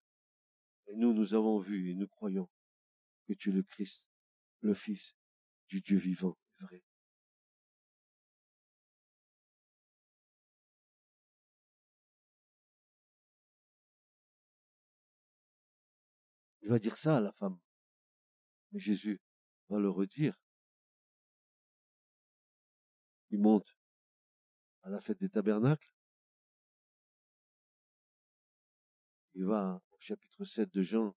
Et 0.88 0.96
nous, 0.96 1.14
nous 1.14 1.34
avons 1.34 1.60
vu 1.60 1.90
et 1.90 1.96
nous 1.96 2.08
croyons 2.08 2.48
que 3.28 3.34
tu 3.34 3.50
es 3.50 3.54
le 3.54 3.64
Christ, 3.64 4.08
le 4.62 4.76
Fils 4.76 5.16
du 5.68 5.82
Dieu 5.82 5.98
vivant 5.98 6.38
et 6.60 6.64
vrai. 6.64 6.84
Il 16.62 16.70
va 16.70 16.78
dire 16.78 16.98
ça 16.98 17.18
à 17.18 17.20
la 17.20 17.32
femme. 17.32 17.60
Mais 18.72 18.80
Jésus 18.80 19.20
va 19.70 19.80
le 19.80 19.90
redire. 19.90 20.40
Il 23.32 23.40
monte 23.40 23.76
à 24.84 24.90
la 24.90 25.00
fête 25.00 25.20
des 25.20 25.30
tabernacles. 25.30 25.94
Il 29.36 29.46
va 29.46 29.82
au 29.92 30.00
chapitre 30.00 30.46
7 30.46 30.70
de 30.70 30.82
Jean, 30.82 31.16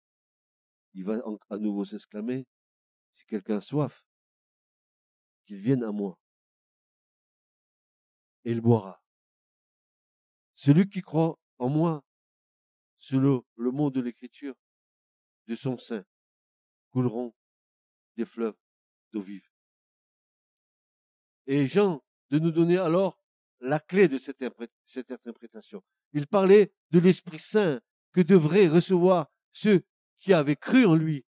il 0.95 1.05
va 1.05 1.23
à 1.51 1.59
nouveau 1.59 1.85
s'exclamer, 1.85 2.47
si 3.13 3.27
quelqu'un 3.27 3.59
a 3.59 3.61
soif, 3.61 4.07
qu'il 5.45 5.61
vienne 5.61 5.85
à 5.85 5.93
moi, 5.93 6.19
et 8.45 8.53
il 8.53 8.61
boira. 8.61 9.03
Celui 10.55 10.89
qui 10.89 11.03
croit 11.03 11.39
en 11.59 11.69
moi, 11.69 12.05
selon 12.99 13.45
le 13.57 13.71
mot 13.71 13.91
de 13.91 14.01
l'écriture, 14.01 14.55
de 15.49 15.55
son 15.55 15.77
sein, 15.77 16.05
couleront 16.91 17.35
des 18.17 18.25
fleuves 18.25 18.57
d'eau 19.13 19.21
vive. 19.21 19.49
Et 21.47 21.67
Jean 21.67 22.03
de 22.31 22.39
nous 22.39 22.51
donner 22.51 22.79
alors 22.79 23.21
la 23.61 23.81
clé 23.81 24.09
de 24.09 24.19
cette, 24.19 24.43
interprétation. 24.43 25.83
Il 26.13 26.27
parlait 26.27 26.73
de 26.91 26.99
l'Esprit 26.99 27.39
Saint 27.39 27.81
que 28.13 28.21
devraient 28.21 28.69
recevoir 28.69 29.29
ceux 29.53 29.83
qui 30.19 30.33
avaient 30.33 30.57
cru 30.57 30.87
en 30.87 30.95
lui, 30.95 31.25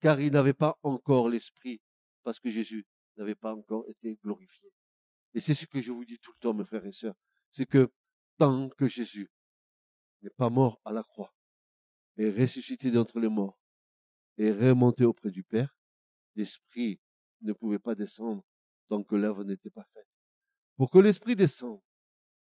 car 0.00 0.20
ils 0.20 0.32
n'avaient 0.32 0.52
pas 0.54 0.78
encore 0.82 1.28
l'Esprit, 1.28 1.80
parce 2.22 2.40
que 2.40 2.48
Jésus 2.48 2.86
n'avait 3.16 3.34
pas 3.34 3.54
encore 3.54 3.84
été 3.88 4.16
glorifié. 4.16 4.72
Et 5.34 5.40
c'est 5.40 5.54
ce 5.54 5.66
que 5.66 5.80
je 5.80 5.92
vous 5.92 6.04
dis 6.04 6.18
tout 6.18 6.32
le 6.32 6.38
temps, 6.38 6.54
mes 6.54 6.64
frères 6.64 6.86
et 6.86 6.92
sœurs, 6.92 7.16
c'est 7.50 7.66
que 7.66 7.90
tant 8.38 8.68
que 8.70 8.86
Jésus 8.86 9.30
n'est 10.22 10.30
pas 10.30 10.50
mort 10.50 10.80
à 10.84 10.92
la 10.92 11.02
croix, 11.02 11.34
et 12.16 12.30
ressuscité 12.30 12.90
d'entre 12.90 13.20
les 13.20 13.28
morts, 13.28 13.58
et 14.38 14.50
remonté 14.50 15.04
auprès 15.04 15.30
du 15.30 15.42
Père, 15.42 15.76
l'Esprit 16.34 17.00
ne 17.42 17.52
pouvait 17.52 17.78
pas 17.78 17.94
descendre 17.94 18.44
tant 18.88 19.02
que 19.02 19.16
l'œuvre 19.16 19.44
n'était 19.44 19.70
pas 19.70 19.84
faite 19.92 20.06
pour 20.76 20.90
que 20.90 20.98
l'Esprit 20.98 21.36
descende 21.36 21.80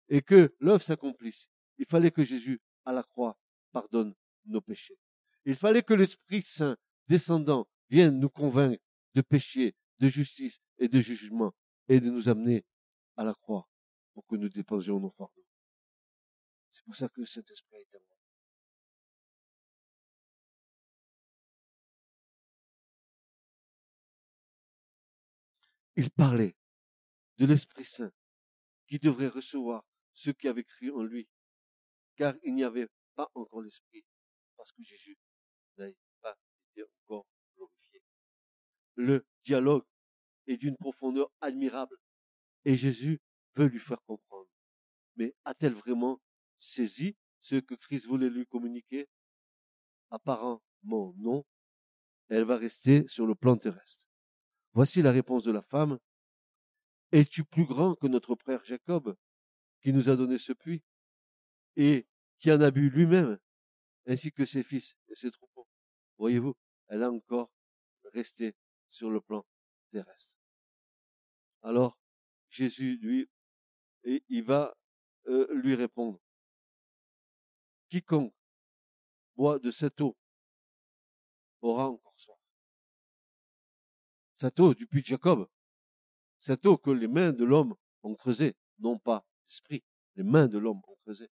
et 0.09 0.21
que 0.21 0.55
l'œuvre 0.59 0.83
s'accomplisse, 0.83 1.49
il 1.77 1.85
fallait 1.85 2.11
que 2.11 2.23
Jésus, 2.23 2.61
à 2.85 2.91
la 2.91 3.03
croix, 3.03 3.37
pardonne 3.71 4.15
nos 4.45 4.61
péchés. 4.61 4.97
Il 5.45 5.55
fallait 5.55 5.83
que 5.83 5.93
l'Esprit 5.93 6.41
Saint, 6.41 6.77
descendant, 7.07 7.67
vienne 7.89 8.19
nous 8.19 8.29
convaincre 8.29 8.83
de 9.13 9.21
péché, 9.21 9.75
de 9.99 10.07
justice 10.07 10.61
et 10.77 10.87
de 10.87 10.99
jugement, 10.99 11.53
et 11.87 11.99
de 11.99 12.09
nous 12.09 12.29
amener 12.29 12.65
à 13.17 13.23
la 13.23 13.33
croix 13.33 13.69
pour 14.13 14.25
que 14.25 14.35
nous 14.35 14.49
déposions 14.49 14.99
nos 14.99 15.11
fardeaux. 15.11 15.45
C'est 16.71 16.83
pour 16.85 16.95
ça 16.95 17.09
que 17.09 17.25
cet 17.25 17.51
esprit 17.51 17.77
est 17.77 17.99
moi. 17.99 18.17
Il 25.95 26.09
parlait 26.09 26.55
l'Esprit 27.45 27.85
Saint 27.85 28.11
qui 28.87 28.99
devrait 28.99 29.27
recevoir 29.27 29.85
ceux 30.13 30.33
qui 30.33 30.47
avaient 30.47 30.63
cru 30.63 30.91
en 30.91 31.03
lui, 31.03 31.27
car 32.15 32.35
il 32.43 32.53
n'y 32.53 32.63
avait 32.63 32.87
pas 33.15 33.29
encore 33.33 33.61
l'Esprit, 33.61 34.05
parce 34.57 34.71
que 34.71 34.83
Jésus 34.83 35.17
n'avait 35.77 35.97
pas 36.21 36.37
été 36.71 36.83
encore 36.83 37.25
glorifié. 37.55 38.03
Le 38.95 39.25
dialogue 39.43 39.85
est 40.47 40.57
d'une 40.57 40.77
profondeur 40.77 41.31
admirable, 41.41 41.97
et 42.65 42.75
Jésus 42.75 43.19
veut 43.55 43.65
lui 43.65 43.79
faire 43.79 44.01
comprendre. 44.03 44.49
Mais 45.15 45.35
a-t-elle 45.45 45.73
vraiment 45.73 46.21
saisi 46.59 47.15
ce 47.41 47.55
que 47.55 47.75
Christ 47.75 48.07
voulait 48.07 48.29
lui 48.29 48.45
communiquer? 48.45 49.07
Apparemment 50.09 50.61
non. 51.17 51.45
Elle 52.29 52.45
va 52.45 52.57
rester 52.57 53.07
sur 53.07 53.25
le 53.25 53.35
plan 53.35 53.57
terrestre. 53.57 54.07
Voici 54.73 55.01
la 55.01 55.11
réponse 55.11 55.43
de 55.43 55.51
la 55.51 55.61
femme 55.61 55.99
es-tu 57.13 57.45
plus 57.45 57.65
grand 57.65 57.95
que 57.95 58.07
notre 58.07 58.35
frère 58.35 58.65
Jacob, 58.65 59.15
qui 59.81 59.93
nous 59.93 60.09
a 60.09 60.15
donné 60.15 60.39
ce 60.39 60.51
puits, 60.51 60.83
et 61.75 62.07
qui 62.39 62.51
en 62.51 62.59
a 62.59 62.71
bu 62.71 62.89
lui-même, 62.89 63.39
ainsi 64.07 64.31
que 64.31 64.45
ses 64.45 64.63
fils 64.63 64.97
et 65.09 65.15
ses 65.15 65.31
troupeaux? 65.31 65.67
Voyez-vous, 66.17 66.55
elle 66.87 67.03
a 67.03 67.11
encore 67.11 67.51
resté 68.13 68.55
sur 68.89 69.11
le 69.11 69.21
plan 69.21 69.45
terrestre. 69.91 70.37
Alors, 71.61 71.99
Jésus, 72.49 72.97
lui, 72.97 73.29
et 74.03 74.23
il 74.27 74.43
va 74.43 74.75
euh, 75.27 75.47
lui 75.53 75.75
répondre. 75.75 76.19
Quiconque 77.89 78.33
boit 79.35 79.59
de 79.59 79.69
cette 79.69 80.01
eau 80.01 80.17
aura 81.61 81.89
encore 81.89 82.19
soif. 82.19 82.39
Cette 84.39 84.59
eau 84.59 84.73
du 84.73 84.87
puits 84.87 85.01
de 85.01 85.05
Jacob, 85.05 85.47
cette 86.43 86.65
eau 86.65 86.77
que 86.77 86.91
les 86.91 87.07
mains 87.07 87.31
de 87.31 87.45
l'homme 87.45 87.73
ont 88.01 88.15
creusé, 88.15 88.57
non 88.79 88.99
pas 88.99 89.25
l'esprit, 89.47 89.81
les 90.15 90.23
mains 90.23 90.49
de 90.49 90.57
l'homme 90.57 90.81
ont 90.85 90.95
creusé. 91.03 91.29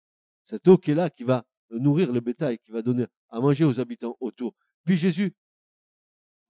Cette 0.45 0.67
eau 0.67 0.79
qui 0.79 0.93
est 0.93 0.95
là, 0.95 1.11
qui 1.11 1.25
va 1.25 1.47
nourrir 1.69 2.11
le 2.11 2.21
bétail, 2.21 2.59
qui 2.59 2.71
va 2.71 2.81
donner 2.81 3.05
à 3.29 3.39
manger 3.39 3.67
aux 3.67 3.79
habitants 3.79 4.17
autour? 4.19 4.57
Puis 4.83 4.97
Jésus 4.97 5.37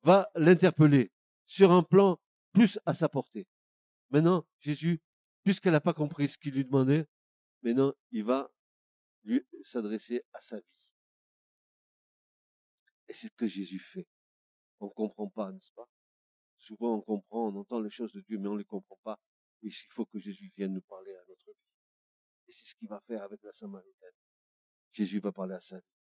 va 0.02 0.30
l'interpeller 0.36 1.10
sur 1.46 1.72
un 1.72 1.82
plan 1.82 2.20
plus 2.52 2.78
à 2.86 2.94
sa 2.94 3.08
portée. 3.08 3.48
Maintenant, 4.10 4.46
Jésus, 4.60 5.02
puisqu'elle 5.42 5.72
n'a 5.72 5.80
pas 5.80 5.92
compris 5.92 6.28
ce 6.28 6.38
qu'il 6.38 6.54
lui 6.54 6.64
demandait, 6.64 7.08
maintenant, 7.60 7.92
il 8.12 8.22
va 8.22 8.52
lui 9.24 9.44
s'adresser 9.64 10.22
à 10.32 10.40
sa 10.40 10.60
vie. 10.60 10.88
Et 13.08 13.12
c'est 13.12 13.26
ce 13.26 13.32
que 13.32 13.48
Jésus 13.48 13.80
fait. 13.80 14.06
On 14.78 14.86
ne 14.86 14.90
comprend 14.90 15.28
pas, 15.28 15.50
n'est-ce 15.50 15.72
pas? 15.72 15.88
Souvent, 16.64 16.94
on 16.94 17.00
comprend, 17.02 17.48
on 17.48 17.56
entend 17.56 17.78
les 17.78 17.90
choses 17.90 18.12
de 18.12 18.22
Dieu, 18.22 18.38
mais 18.38 18.48
on 18.48 18.54
ne 18.54 18.60
les 18.60 18.64
comprend 18.64 18.98
pas. 19.02 19.20
il 19.60 19.70
faut 19.90 20.06
que 20.06 20.18
Jésus 20.18 20.50
vienne 20.56 20.72
nous 20.72 20.80
parler 20.80 21.14
à 21.14 21.22
notre 21.28 21.44
vie. 21.44 21.68
Et 22.48 22.52
c'est 22.52 22.64
ce 22.64 22.74
qu'il 22.74 22.88
va 22.88 23.02
faire 23.02 23.22
avec 23.22 23.42
la 23.42 23.52
Samaritaine. 23.52 24.14
Jésus 24.90 25.20
va 25.20 25.30
parler 25.30 25.56
à 25.56 25.60
sa 25.60 25.76
vie. 25.76 25.94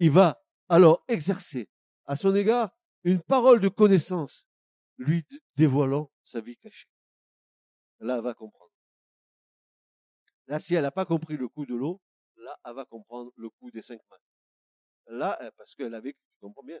Il 0.00 0.10
va 0.10 0.44
alors 0.68 1.04
exercer 1.06 1.68
à 2.06 2.16
son 2.16 2.34
égard 2.34 2.76
une 3.04 3.22
parole 3.22 3.60
de 3.60 3.68
connaissance, 3.68 4.48
lui 4.96 5.24
dévoilant 5.54 6.10
sa 6.24 6.40
vie 6.40 6.56
cachée. 6.56 6.88
Là, 8.00 8.16
elle 8.16 8.24
va 8.24 8.34
comprendre. 8.34 8.72
Là, 10.48 10.58
si 10.58 10.74
elle 10.74 10.82
n'a 10.82 10.90
pas 10.90 11.04
compris 11.04 11.36
le 11.36 11.46
coup 11.48 11.66
de 11.66 11.76
l'eau, 11.76 12.00
là, 12.34 12.58
elle 12.64 12.74
va 12.74 12.84
comprendre 12.84 13.32
le 13.36 13.48
coup 13.48 13.70
des 13.70 13.82
cinq 13.82 14.00
mains. 14.10 15.18
Là, 15.18 15.52
parce 15.56 15.76
qu'elle 15.76 15.94
a 15.94 16.00
vécu, 16.00 16.18
tu 16.32 16.40
comprends 16.40 16.64
bien. 16.64 16.80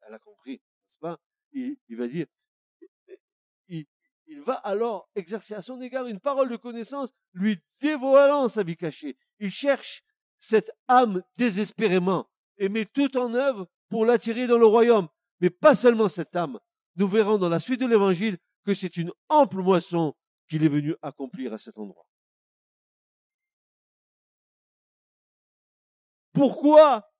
Elle 0.00 0.14
a 0.14 0.18
compris, 0.18 0.54
n'est-ce 0.54 0.98
pas? 0.98 1.20
Il, 1.52 1.96
va 1.96 2.08
dire, 2.08 2.26
il, 3.68 3.86
va 4.44 4.54
alors 4.54 5.08
exercer 5.14 5.54
à 5.54 5.62
son 5.62 5.80
égard 5.80 6.06
une 6.06 6.20
parole 6.20 6.48
de 6.48 6.56
connaissance, 6.56 7.10
lui 7.34 7.58
dévoilant 7.80 8.48
sa 8.48 8.62
vie 8.62 8.76
cachée. 8.76 9.16
Il 9.38 9.50
cherche 9.50 10.02
cette 10.38 10.70
âme 10.88 11.22
désespérément 11.36 12.28
et 12.58 12.68
met 12.68 12.86
tout 12.86 13.16
en 13.16 13.34
œuvre 13.34 13.68
pour 13.88 14.06
l'attirer 14.06 14.46
dans 14.46 14.58
le 14.58 14.66
royaume. 14.66 15.08
Mais 15.40 15.50
pas 15.50 15.74
seulement 15.74 16.08
cette 16.08 16.34
âme. 16.36 16.58
Nous 16.96 17.08
verrons 17.08 17.38
dans 17.38 17.48
la 17.48 17.60
suite 17.60 17.80
de 17.80 17.86
l'évangile 17.86 18.38
que 18.64 18.74
c'est 18.74 18.96
une 18.96 19.12
ample 19.28 19.58
moisson 19.58 20.14
qu'il 20.48 20.64
est 20.64 20.68
venu 20.68 20.94
accomplir 21.02 21.52
à 21.52 21.58
cet 21.58 21.78
endroit. 21.78 22.06
Pourquoi 26.32 27.10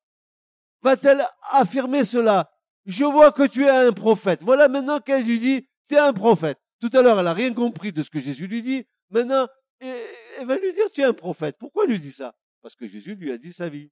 va-t-elle 0.83 1.27
affirmer 1.51 2.05
cela? 2.05 2.51
Je 2.85 3.05
vois 3.05 3.33
que 3.33 3.47
tu 3.47 3.65
es 3.65 3.71
un 3.71 3.93
prophète. 3.93 4.43
Voilà 4.43 4.69
maintenant 4.69 5.01
qu'elle 5.01 5.25
lui 5.25 5.39
dit, 5.39 5.69
tu 5.89 5.95
es 5.95 5.99
un 5.99 6.13
prophète. 6.13 6.59
Tout 6.81 6.91
à 6.95 7.03
l'heure, 7.03 7.19
elle 7.19 7.25
n'a 7.25 7.33
rien 7.33 7.55
compris 7.55 7.93
de 7.93 8.03
ce 8.03 8.11
que 8.11 8.19
Jésus 8.19 8.47
lui 8.47 8.63
dit. 8.63 8.85
Maintenant, 9.11 9.47
elle 9.79 10.47
va 10.47 10.57
lui 10.57 10.73
dire, 10.73 10.91
tu 10.93 11.01
es 11.01 11.05
un 11.05 11.13
prophète. 11.13 11.57
Pourquoi 11.59 11.87
lui 11.87 12.01
dit 12.01 12.13
ça? 12.13 12.35
Parce 12.61 12.75
que 12.75 12.87
Jésus 12.87 13.15
lui 13.15 13.33
a 13.33 13.39
dit 13.39 13.53
sa 13.53 13.69
vie. 13.69 13.91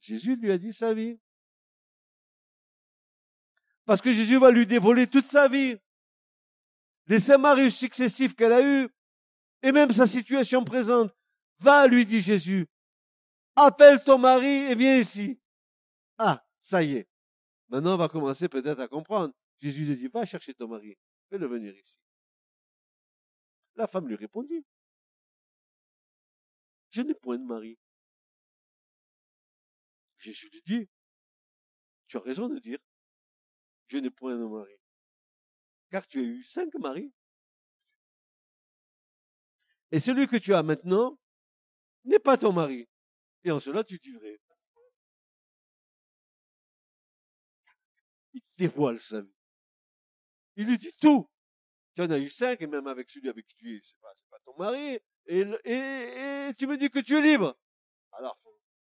Jésus 0.00 0.36
lui 0.36 0.50
a 0.52 0.58
dit 0.58 0.72
sa 0.72 0.94
vie. 0.94 1.18
Parce 3.84 4.00
que 4.00 4.12
Jésus 4.12 4.38
va 4.38 4.50
lui 4.50 4.66
dévoiler 4.66 5.06
toute 5.06 5.26
sa 5.26 5.48
vie. 5.48 5.76
Les 7.06 7.36
maris 7.36 7.72
successifs 7.72 8.34
qu'elle 8.36 8.52
a 8.52 8.62
eus, 8.62 8.88
et 9.62 9.72
même 9.72 9.90
sa 9.90 10.06
situation 10.06 10.64
présente. 10.64 11.12
Va, 11.58 11.86
lui 11.88 12.06
dit 12.06 12.20
Jésus. 12.20 12.66
Appelle 13.56 14.02
ton 14.02 14.18
mari 14.18 14.46
et 14.46 14.74
viens 14.74 14.96
ici. 14.96 15.41
Ça 16.62 16.82
y 16.82 16.94
est. 16.94 17.08
Maintenant, 17.68 17.94
on 17.94 17.98
va 17.98 18.08
commencer 18.08 18.48
peut-être 18.48 18.80
à 18.80 18.88
comprendre. 18.88 19.34
Jésus 19.60 19.84
lui 19.84 19.96
dit, 19.96 20.08
va 20.08 20.24
chercher 20.24 20.54
ton 20.54 20.68
mari. 20.68 20.96
Fais-le 21.28 21.46
venir 21.46 21.76
ici. 21.76 21.98
La 23.74 23.86
femme 23.86 24.08
lui 24.08 24.16
répondit, 24.16 24.64
je 26.90 27.02
n'ai 27.02 27.14
point 27.14 27.38
de 27.38 27.44
mari. 27.44 27.78
Jésus 30.18 30.48
lui 30.50 30.62
dit, 30.62 30.88
tu 32.06 32.16
as 32.16 32.20
raison 32.20 32.48
de 32.48 32.58
dire, 32.58 32.78
je 33.86 33.98
n'ai 33.98 34.10
point 34.10 34.36
de 34.36 34.44
mari. 34.44 34.76
Car 35.90 36.06
tu 36.06 36.20
as 36.20 36.22
eu 36.22 36.44
cinq 36.44 36.74
maris. 36.76 37.12
Et 39.90 40.00
celui 40.00 40.26
que 40.26 40.36
tu 40.36 40.54
as 40.54 40.62
maintenant 40.62 41.18
n'est 42.04 42.18
pas 42.18 42.38
ton 42.38 42.52
mari. 42.52 42.88
Et 43.44 43.50
en 43.50 43.60
cela, 43.60 43.82
tu 43.84 43.98
dis. 43.98 44.16
Dévoile 48.56 49.00
sa 49.00 49.20
vie. 49.20 49.34
Il 50.56 50.66
lui 50.66 50.78
dit 50.78 50.92
tout. 51.00 51.28
Tu 51.94 52.02
en 52.02 52.10
as 52.10 52.18
eu 52.18 52.30
cinq, 52.30 52.62
et 52.62 52.66
même 52.66 52.86
avec 52.86 53.10
celui 53.10 53.28
avec 53.28 53.46
qui 53.46 53.54
tu 53.56 53.76
es, 53.76 53.80
c'est 53.82 53.98
pas, 54.00 54.12
pas 54.30 54.38
ton 54.44 54.56
mari, 54.56 54.98
et, 55.26 55.44
tu 56.56 56.66
me 56.66 56.76
dis 56.76 56.90
que 56.90 57.00
tu 57.00 57.16
es 57.16 57.20
libre. 57.20 57.56
Alors, 58.12 58.38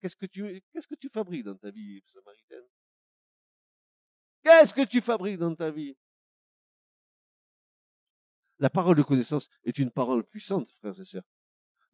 qu'est-ce 0.01 0.15
que 0.15 0.25
tu, 0.25 0.61
qu'est-ce 0.71 0.87
que 0.87 0.95
tu 0.95 1.09
fabriques 1.09 1.45
dans 1.45 1.55
ta 1.55 1.71
vie 1.71 2.03
samaritaine? 2.05 2.65
Qu'est-ce 4.43 4.73
que 4.73 4.85
tu 4.85 5.01
fabriques 5.01 5.37
dans 5.37 5.55
ta 5.55 5.71
vie? 5.71 5.97
La 8.59 8.69
parole 8.69 8.97
de 8.97 9.03
connaissance 9.03 9.49
est 9.63 9.77
une 9.77 9.91
parole 9.91 10.25
puissante, 10.25 10.69
frères 10.79 10.99
et 10.99 11.05
sœurs. 11.05 11.23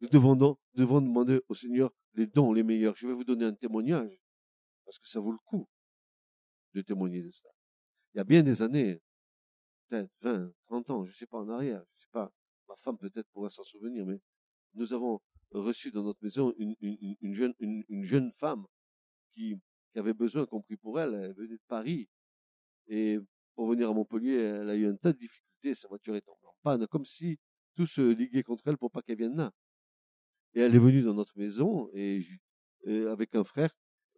Nous 0.00 0.08
devons, 0.08 0.34
devons 0.74 1.00
demander 1.00 1.40
au 1.48 1.54
Seigneur 1.54 1.92
les 2.14 2.26
dons 2.26 2.52
les 2.52 2.62
meilleurs. 2.62 2.96
Je 2.96 3.06
vais 3.06 3.14
vous 3.14 3.24
donner 3.24 3.44
un 3.44 3.54
témoignage, 3.54 4.20
parce 4.84 4.98
que 4.98 5.08
ça 5.08 5.20
vaut 5.20 5.32
le 5.32 5.38
coup 5.38 5.68
de 6.74 6.82
témoigner 6.82 7.22
de 7.22 7.30
ça. 7.30 7.48
Il 8.16 8.20
y 8.20 8.22
a 8.22 8.24
bien 8.24 8.42
des 8.42 8.62
années, 8.62 8.98
peut-être 9.90 10.10
20, 10.22 10.50
30 10.68 10.90
ans, 10.90 11.04
je 11.04 11.10
ne 11.10 11.14
sais 11.14 11.26
pas 11.26 11.36
en 11.36 11.50
arrière, 11.50 11.84
je 11.84 11.96
ne 11.96 12.00
sais 12.00 12.10
pas, 12.10 12.32
ma 12.66 12.74
femme 12.76 12.96
peut-être 12.96 13.28
pourra 13.28 13.50
s'en 13.50 13.62
souvenir, 13.62 14.06
mais 14.06 14.18
nous 14.72 14.94
avons 14.94 15.20
reçu 15.50 15.90
dans 15.90 16.02
notre 16.02 16.24
maison 16.24 16.54
une, 16.56 16.74
une, 16.80 17.16
une 17.20 17.34
jeune, 17.34 17.52
une, 17.58 18.04
jeune 18.04 18.32
femme 18.32 18.64
qui, 19.34 19.60
avait 19.96 20.14
besoin, 20.14 20.46
compris 20.46 20.78
pour 20.78 20.98
elle, 20.98 21.12
elle 21.12 21.34
venait 21.34 21.58
de 21.58 21.62
Paris, 21.68 22.08
et 22.86 23.18
pour 23.54 23.68
venir 23.68 23.90
à 23.90 23.92
Montpellier, 23.92 24.36
elle 24.36 24.70
a 24.70 24.76
eu 24.76 24.86
un 24.86 24.94
tas 24.94 25.12
de 25.12 25.18
difficultés, 25.18 25.74
sa 25.74 25.86
voiture 25.86 26.16
est 26.16 26.22
tombée 26.22 26.46
en 26.46 26.56
panne, 26.62 26.86
comme 26.86 27.04
si 27.04 27.38
tout 27.74 27.86
se 27.86 28.00
liguait 28.00 28.42
contre 28.42 28.66
elle 28.68 28.78
pour 28.78 28.90
pas 28.90 29.02
qu'elle 29.02 29.18
vienne 29.18 29.36
là. 29.36 29.52
Et 30.54 30.60
elle 30.60 30.74
est 30.74 30.78
venue 30.78 31.02
dans 31.02 31.12
notre 31.12 31.36
maison, 31.36 31.90
et, 31.92 32.22
avec 33.10 33.34
un 33.34 33.44
frère, 33.44 33.76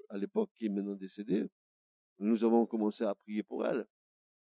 à 0.09 0.19
l'époque, 0.19 0.53
qui 0.55 0.67
est 0.67 0.69
maintenant 0.69 0.95
décédé, 0.95 1.49
nous 2.19 2.45
avons 2.45 2.67
commencé 2.67 3.05
à 3.05 3.15
prier 3.15 3.43
pour 3.43 3.67
elle. 3.67 3.87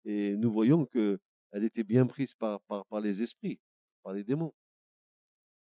Et 0.05 0.37
nous 0.37 0.53
voyons 0.53 0.87
qu'elle 0.87 1.19
était 1.65 1.85
bien 1.85 2.07
prise 2.07 2.35
par, 2.35 2.61
par, 2.63 2.87
par 2.87 3.01
les 3.01 3.23
esprits, 3.23 3.61
par 4.03 4.13
les 4.13 4.25
démons. 4.25 4.55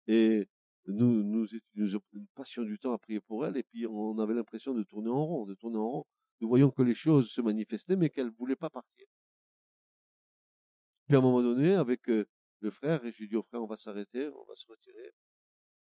Et 0.08 0.48
nous, 0.88 1.24
nous, 1.24 1.48
nous, 1.76 2.00
passions 2.34 2.64
du 2.64 2.80
temps 2.80 2.94
à 2.94 2.98
prier 2.98 3.20
pour 3.22 3.46
elle, 3.46 3.58
et 3.58 3.64
puis 3.64 3.86
on 3.86 4.18
avait 4.18 4.34
l'impression 4.34 4.74
de 4.74 4.84
tourner 4.84 5.10
en 5.10 5.26
rond, 5.26 5.46
de 5.46 5.54
tourner 5.54 5.78
en 5.78 5.90
rond 5.90 6.06
nous 6.42 6.48
voyons 6.48 6.72
que 6.72 6.82
les 6.82 6.96
choses 6.96 7.32
se 7.32 7.42
manifestaient, 7.42 7.96
mais 7.96 8.10
qu'elle 8.10 8.28
ne 8.28 8.32
voulait 8.32 8.56
pas 8.56 8.70
partir. 8.70 9.08
Puis 11.06 11.16
à 11.16 11.20
un 11.20 11.22
moment 11.22 11.42
donné, 11.42 11.74
avec 11.76 12.10
euh, 12.10 12.26
le 12.62 12.72
frère, 12.72 13.04
et 13.06 13.12
je 13.12 13.24
lui 13.24 13.36
au 13.36 13.44
frère, 13.44 13.62
on 13.62 13.68
va 13.68 13.78
s'arrêter, 13.78 14.30
on 14.30 14.46
va 14.46 14.56
se 14.56 14.66
retirer, 14.68 15.12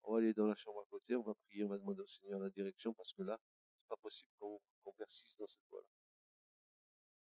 on 0.03 0.13
va 0.13 0.19
aller 0.19 0.33
dans 0.33 0.47
la 0.47 0.55
chambre 0.55 0.81
à 0.81 0.85
côté, 0.89 1.15
on 1.15 1.23
va 1.23 1.33
prier, 1.47 1.63
on 1.65 1.69
va 1.69 1.77
demander 1.77 2.01
au 2.01 2.07
Seigneur 2.07 2.39
la 2.39 2.49
direction, 2.49 2.93
parce 2.93 3.13
que 3.13 3.23
là, 3.23 3.39
c'est 3.77 3.89
pas 3.89 3.97
possible 3.97 4.31
qu'on 4.39 4.93
persiste 4.97 5.37
dans 5.37 5.47
cette 5.47 5.65
voie-là. 5.69 5.98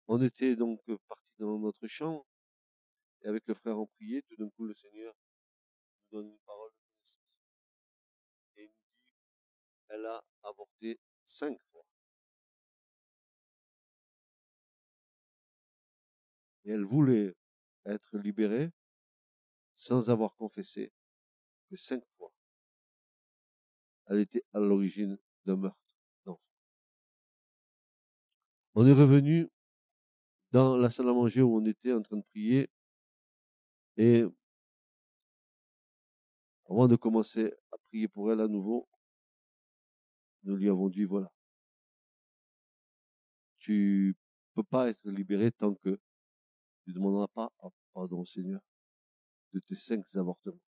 On 0.08 0.22
était 0.22 0.56
donc 0.56 0.82
partis 1.08 1.34
dans 1.40 1.60
notre 1.60 1.88
chambre, 1.88 2.26
et 3.22 3.28
avec 3.28 3.48
le 3.48 3.56
frère 3.56 3.78
on 3.78 3.88
priait, 3.88 4.22
tout 4.24 4.36
d'un 4.38 4.50
coup 4.52 4.66
le 4.66 4.74
Seigneur 4.76 5.14
nous 6.12 6.20
donne 6.20 6.30
une 6.30 6.40
parole. 6.46 6.72
Et 8.58 8.64
il 8.64 8.68
nous 8.68 8.74
dit, 8.74 9.04
elle 9.90 10.06
a 10.06 10.24
avorté 10.44 11.00
cinq 11.26 11.58
fois. 11.72 11.86
et 16.66 16.72
elle 16.72 16.84
voulait 16.84 17.36
être 17.86 18.18
libérée 18.18 18.72
sans 19.76 20.10
avoir 20.10 20.36
confessé 20.36 20.92
que 21.70 21.76
cinq 21.76 22.04
fois 22.18 22.32
elle 24.08 24.20
était 24.20 24.44
à 24.54 24.60
l'origine 24.60 25.18
d'un 25.46 25.56
meurtre 25.56 25.80
d'enfant. 26.26 26.42
On 28.76 28.86
est 28.86 28.94
revenu 28.94 29.50
dans 30.56 30.78
la 30.78 30.90
salle 30.90 31.10
à 31.10 31.14
manger 31.14 31.42
où 31.42 31.58
on 31.58 31.66
était 31.66 31.92
en 31.92 32.02
train 32.02 32.16
de 32.16 32.24
prier 32.24 32.70
et 33.98 34.24
avant 36.70 36.88
de 36.88 36.96
commencer 36.96 37.54
à 37.74 37.78
prier 37.90 38.08
pour 38.08 38.32
elle 38.32 38.40
à 38.40 38.48
nouveau, 38.48 38.88
nous 40.44 40.56
lui 40.56 40.70
avons 40.70 40.88
dit 40.88 41.04
voilà, 41.04 41.30
tu 43.60 44.16
peux 44.54 44.64
pas 44.64 44.88
être 44.88 45.10
libéré 45.10 45.52
tant 45.52 45.76
que 45.76 46.00
tu 46.84 46.92
ne 46.92 46.94
demanderas 46.94 47.28
pas 47.28 47.52
pardon, 47.94 48.24
Seigneur, 48.24 48.62
de 49.52 49.60
tes 49.60 49.76
cinq 49.76 50.06
avortements. 50.16 50.62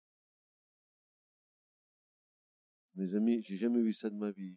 Mes 2.96 3.14
amis, 3.14 3.40
j'ai 3.40 3.56
jamais 3.56 3.82
vu 3.82 3.92
ça 3.92 4.10
de 4.10 4.16
ma 4.16 4.32
vie. 4.32 4.56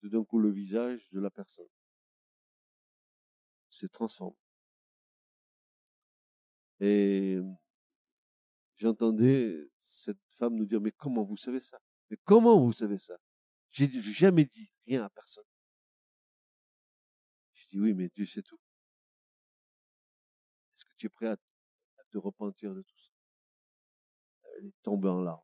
Tout 0.00 0.08
d'un 0.08 0.24
coup, 0.24 0.38
le 0.38 0.50
visage 0.50 1.10
de 1.10 1.20
la 1.20 1.28
personne 1.28 1.68
s'est 3.72 3.88
transformé. 3.88 4.36
Et 6.80 7.38
j'entendais 8.76 9.70
cette 9.86 10.18
femme 10.38 10.56
nous 10.56 10.66
dire, 10.66 10.80
mais 10.80 10.92
comment 10.92 11.22
vous 11.22 11.36
savez 11.36 11.60
ça? 11.60 11.78
Mais 12.10 12.16
comment 12.24 12.60
vous 12.60 12.72
savez 12.72 12.98
ça? 12.98 13.16
J'ai 13.70 13.88
jamais 14.02 14.44
dit 14.44 14.70
rien 14.86 15.04
à 15.04 15.10
personne. 15.10 15.44
Je 17.54 17.66
dis, 17.68 17.80
oui, 17.80 17.94
mais 17.94 18.08
Dieu 18.08 18.26
sait 18.26 18.42
tout. 18.42 18.58
Est-ce 20.76 20.84
que 20.84 20.94
tu 20.96 21.06
es 21.06 21.08
prêt 21.08 21.28
à, 21.28 21.36
te 22.10 22.18
repentir 22.18 22.74
de 22.74 22.82
tout 22.82 22.98
ça? 22.98 23.12
Elle 24.58 24.66
est 24.66 24.82
tombée 24.82 25.08
en 25.08 25.22
larmes. 25.22 25.40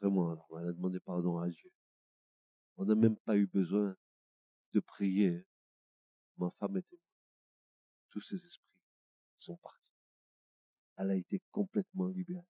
Vraiment 0.00 0.22
en 0.22 0.34
larmes. 0.34 0.58
Elle 0.62 0.68
a 0.68 0.72
demandé 0.72 1.00
pardon 1.00 1.38
à 1.38 1.48
Dieu. 1.48 1.70
On 2.76 2.84
n'a 2.84 2.94
même 2.94 3.16
pas 3.16 3.36
eu 3.36 3.46
besoin 3.46 3.96
de 4.72 4.80
prier. 4.80 5.47
Ma 6.38 6.50
femme 6.58 6.76
était 6.76 6.96
morte. 6.96 7.04
Tous 8.10 8.20
ces 8.20 8.36
esprits 8.46 8.80
sont 9.36 9.56
partis. 9.56 9.92
Elle 10.96 11.10
a 11.10 11.16
été 11.16 11.42
complètement 11.50 12.08
libérée. 12.08 12.46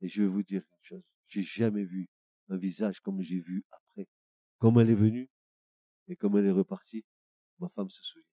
Et 0.00 0.08
je 0.08 0.22
vais 0.22 0.28
vous 0.28 0.42
dire 0.42 0.62
une 0.62 0.84
chose. 0.84 1.04
J'ai 1.26 1.42
jamais 1.42 1.84
vu 1.84 2.08
un 2.48 2.56
visage 2.56 3.00
comme 3.00 3.20
j'ai 3.20 3.40
vu 3.40 3.64
après. 3.70 4.08
Comme 4.58 4.78
elle 4.78 4.90
est 4.90 4.94
venue 4.94 5.30
et 6.08 6.16
comme 6.16 6.36
elle 6.36 6.46
est 6.46 6.52
repartie, 6.52 7.04
ma 7.58 7.68
femme 7.68 7.90
se 7.90 8.02
souvient. 8.02 8.26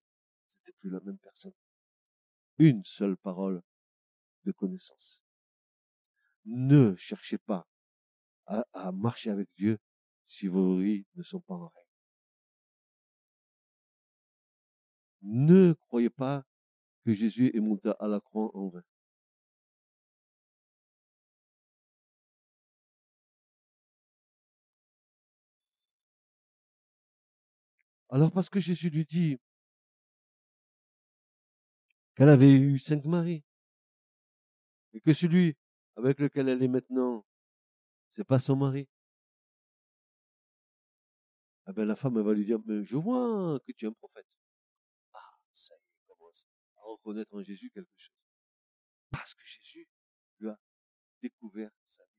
C'était 0.47 0.73
plus 0.73 0.89
la 0.89 0.99
même 1.01 1.17
personne. 1.17 1.53
Une 2.57 2.83
seule 2.85 3.17
parole 3.17 3.61
de 4.43 4.51
connaissance. 4.51 5.23
Ne 6.45 6.95
cherchez 6.95 7.37
pas 7.37 7.67
à, 8.45 8.65
à 8.73 8.91
marcher 8.91 9.29
avec 9.29 9.49
Dieu 9.55 9.79
si 10.25 10.47
vos 10.47 10.77
vies 10.77 11.05
ne 11.15 11.23
sont 11.23 11.41
pas 11.41 11.55
en 11.55 11.67
règle. 11.67 11.82
Ne 15.23 15.73
croyez 15.73 16.09
pas 16.09 16.45
que 17.05 17.13
Jésus 17.13 17.51
est 17.55 17.59
monté 17.59 17.91
à 17.99 18.07
la 18.07 18.19
croix 18.19 18.51
en 18.55 18.69
vain. 18.69 18.83
Alors 28.13 28.31
parce 28.31 28.47
que 28.47 28.59
Jésus 28.59 28.89
lui 28.91 29.05
dit 29.05 29.37
qu'elle 32.15 32.29
avait 32.29 32.53
eu 32.53 32.77
cinq 32.77 33.05
maris 33.05 33.43
et 34.93 35.01
que 35.01 35.13
celui 35.13 35.57
avec 35.95 36.19
lequel 36.19 36.47
elle 36.49 36.61
est 36.61 36.67
maintenant, 36.67 37.25
c'est 38.11 38.23
pas 38.23 38.39
son 38.39 38.55
mari. 38.55 38.87
Ah 41.65 41.71
ben 41.73 41.85
la 41.85 41.95
femme 41.95 42.21
va 42.21 42.33
lui 42.33 42.45
dire 42.45 42.59
mais 42.65 42.83
je 42.83 42.97
vois 42.97 43.59
que 43.65 43.71
tu 43.71 43.85
es 43.85 43.87
un 43.87 43.93
prophète. 43.93 44.27
Ah 45.13 45.37
ça 45.53 45.73
y 45.75 45.77
est, 45.79 46.07
commence 46.07 46.45
à 46.77 46.81
reconnaître 46.93 47.33
en 47.33 47.43
Jésus 47.43 47.69
quelque 47.69 47.97
chose? 47.97 48.15
Parce 49.09 49.33
que 49.33 49.45
Jésus 49.45 49.87
lui 50.39 50.49
a 50.49 50.59
découvert 51.21 51.71
sa 51.97 52.03
vie. 52.03 52.09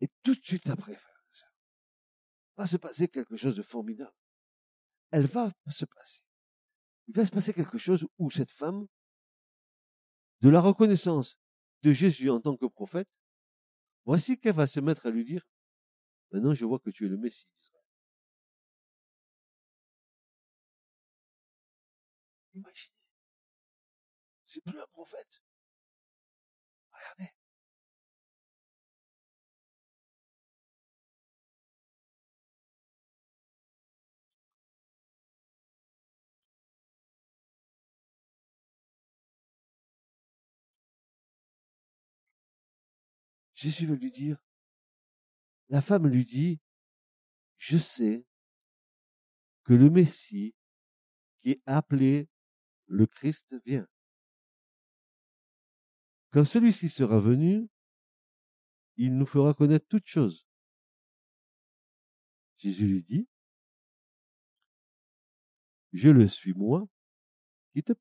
Et 0.00 0.08
tout 0.22 0.34
de 0.34 0.44
suite 0.44 0.68
après, 0.68 0.98
va 2.56 2.66
se 2.66 2.76
passer 2.76 3.08
quelque 3.08 3.36
chose 3.36 3.56
de 3.56 3.62
formidable. 3.62 4.14
Elle 5.10 5.26
va 5.26 5.52
se 5.70 5.84
passer. 5.84 6.22
Il 7.06 7.14
va 7.14 7.24
se 7.24 7.30
passer 7.30 7.52
quelque 7.52 7.78
chose 7.78 8.06
où 8.18 8.30
cette 8.30 8.50
femme, 8.50 8.86
de 10.40 10.48
la 10.48 10.60
reconnaissance 10.60 11.36
de 11.82 11.92
Jésus 11.92 12.30
en 12.30 12.40
tant 12.40 12.56
que 12.56 12.66
prophète, 12.66 13.20
voici 14.04 14.38
qu'elle 14.38 14.54
va 14.54 14.66
se 14.66 14.80
mettre 14.80 15.06
à 15.06 15.10
lui 15.10 15.24
dire, 15.24 15.46
maintenant 16.34 16.54
je 16.54 16.64
vois 16.66 16.80
que 16.80 16.90
tu 16.90 17.06
es 17.06 17.08
le 17.08 17.16
Messie 17.16 17.46
d'Israël. 17.54 17.84
Imaginez, 22.54 22.94
c'est 24.46 24.60
plus 24.64 24.78
un 24.80 24.86
prophète. 24.92 25.42
Regardez. 26.92 27.32
Jésus 43.54 43.86
va 43.86 43.94
lui 43.94 44.10
dire, 44.10 44.36
la 45.68 45.80
femme 45.80 46.06
lui 46.06 46.24
dit, 46.24 46.60
je 47.58 47.78
sais 47.78 48.26
que 49.64 49.72
le 49.72 49.90
Messie 49.90 50.54
qui 51.40 51.52
est 51.52 51.62
appelé 51.66 52.28
le 52.86 53.06
Christ 53.06 53.56
vient. 53.64 53.88
Quand 56.30 56.44
celui-ci 56.44 56.88
sera 56.88 57.18
venu, 57.18 57.68
il 58.96 59.16
nous 59.16 59.26
fera 59.26 59.54
connaître 59.54 59.86
toutes 59.88 60.06
choses. 60.06 60.46
Jésus 62.58 62.86
lui 62.86 63.02
dit, 63.02 63.28
je 65.92 66.10
le 66.10 66.28
suis 66.28 66.52
moi 66.52 66.86
qui 67.72 67.82
te. 67.82 67.92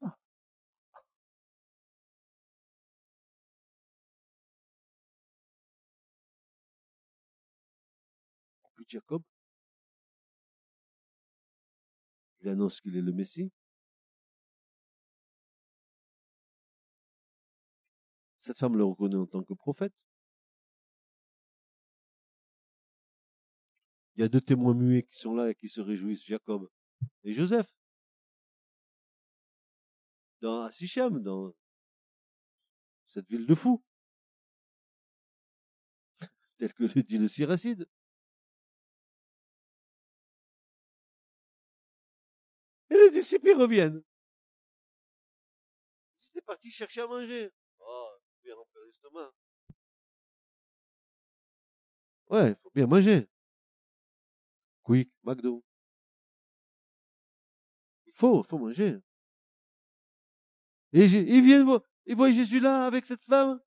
Jacob. 8.94 9.24
Il 12.42 12.50
annonce 12.50 12.80
qu'il 12.80 12.96
est 12.96 13.02
le 13.02 13.12
Messie. 13.12 13.52
Cette 18.40 18.60
femme 18.60 18.78
le 18.78 18.84
reconnaît 18.84 19.16
en 19.16 19.26
tant 19.26 19.44
que 19.44 19.54
prophète. 19.54 19.94
Il 24.16 24.22
y 24.22 24.24
a 24.24 24.28
deux 24.28 24.42
témoins 24.42 24.76
muets 24.76 25.04
qui 25.04 25.18
sont 25.18 25.34
là 25.34 25.50
et 25.50 25.56
qui 25.56 25.70
se 25.70 25.82
réjouissent, 25.82 26.24
Jacob 26.24 26.70
et 27.24 27.34
Joseph. 27.34 27.66
Dans 30.42 30.70
Sichem, 30.70 31.24
dans 31.24 31.56
cette 33.08 33.28
ville 33.28 33.48
de 33.48 33.56
fous. 33.56 33.84
Tel 36.58 36.74
que 36.74 36.84
le 36.84 37.02
dit 37.02 37.18
le 37.18 37.28
Siracide. 37.28 37.88
Et 42.94 42.96
les 42.96 43.10
disciples 43.10 43.56
reviennent. 43.56 44.04
Ils 46.20 46.28
étaient 46.28 46.42
partis 46.42 46.70
chercher 46.70 47.02
à 47.02 47.08
manger. 47.08 47.52
Oh, 47.80 48.10
il 48.16 48.22
faut 48.30 48.44
bien 48.44 48.56
remplir 48.56 48.84
l'estomac. 48.86 49.32
Ouais, 52.28 52.50
il 52.52 52.56
faut 52.62 52.70
bien 52.70 52.86
manger. 52.86 53.28
Quick, 54.84 55.12
McDo. 55.24 55.64
Il 58.06 58.14
faut, 58.14 58.44
il 58.44 58.48
faut 58.48 58.60
manger. 58.60 59.00
Et 60.92 61.06
ils 61.06 61.44
viennent 61.44 61.64
voir, 61.64 61.82
ils 62.06 62.16
voient 62.16 62.30
Jésus 62.30 62.60
là 62.60 62.86
avec 62.86 63.08
cette 63.08 63.24
femme. 63.24 63.60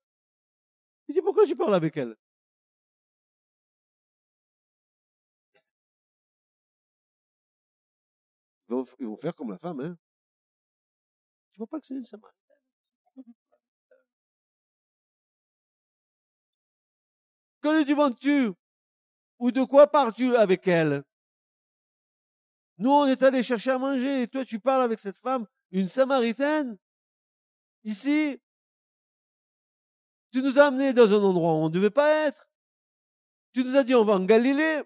Il 1.09 1.17
dit, 1.17 1.21
pourquoi 1.21 1.47
tu 1.47 1.57
parles 1.57 1.75
avec 1.75 1.97
elle? 1.97 2.17
Ils 8.69 9.07
vont, 9.07 9.17
faire 9.17 9.35
comme 9.35 9.51
la 9.51 9.59
femme, 9.59 9.81
hein. 9.81 9.97
Tu 11.53 11.59
vois 11.59 11.67
pas 11.67 11.81
que 11.81 11.87
c'est 11.87 11.95
une 11.95 12.05
samaritaine? 12.05 12.43
Que 17.63 17.69
lui 17.69 17.85
demandes-tu? 17.85 18.53
Ou 19.39 19.51
de 19.53 19.63
quoi 19.65 19.87
parles-tu 19.87 20.37
avec 20.37 20.67
elle? 20.67 21.05
Nous, 22.79 22.91
on 22.91 23.07
est 23.07 23.23
allé 23.23 23.43
chercher 23.43 23.71
à 23.71 23.79
manger, 23.79 24.23
et 24.23 24.29
toi, 24.29 24.45
tu 24.45 24.61
parles 24.61 24.83
avec 24.83 24.99
cette 24.99 25.19
femme, 25.19 25.47
une 25.71 25.89
samaritaine? 25.89 26.77
Ici? 27.85 28.41
Tu 30.33 30.43
nous 30.43 30.59
as 30.59 30.67
amenés 30.67 30.93
dans 30.93 31.11
un 31.11 31.23
endroit 31.23 31.53
où 31.53 31.57
on 31.57 31.69
ne 31.69 31.75
devait 31.75 31.91
pas 31.91 32.27
être. 32.27 32.51
Tu 33.55 33.65
nous 33.65 33.77
as 33.77 33.85
dit 33.85 33.95
on 33.95 34.05
va 34.05 34.15
en 34.15 34.25
Galilée. 34.25 34.83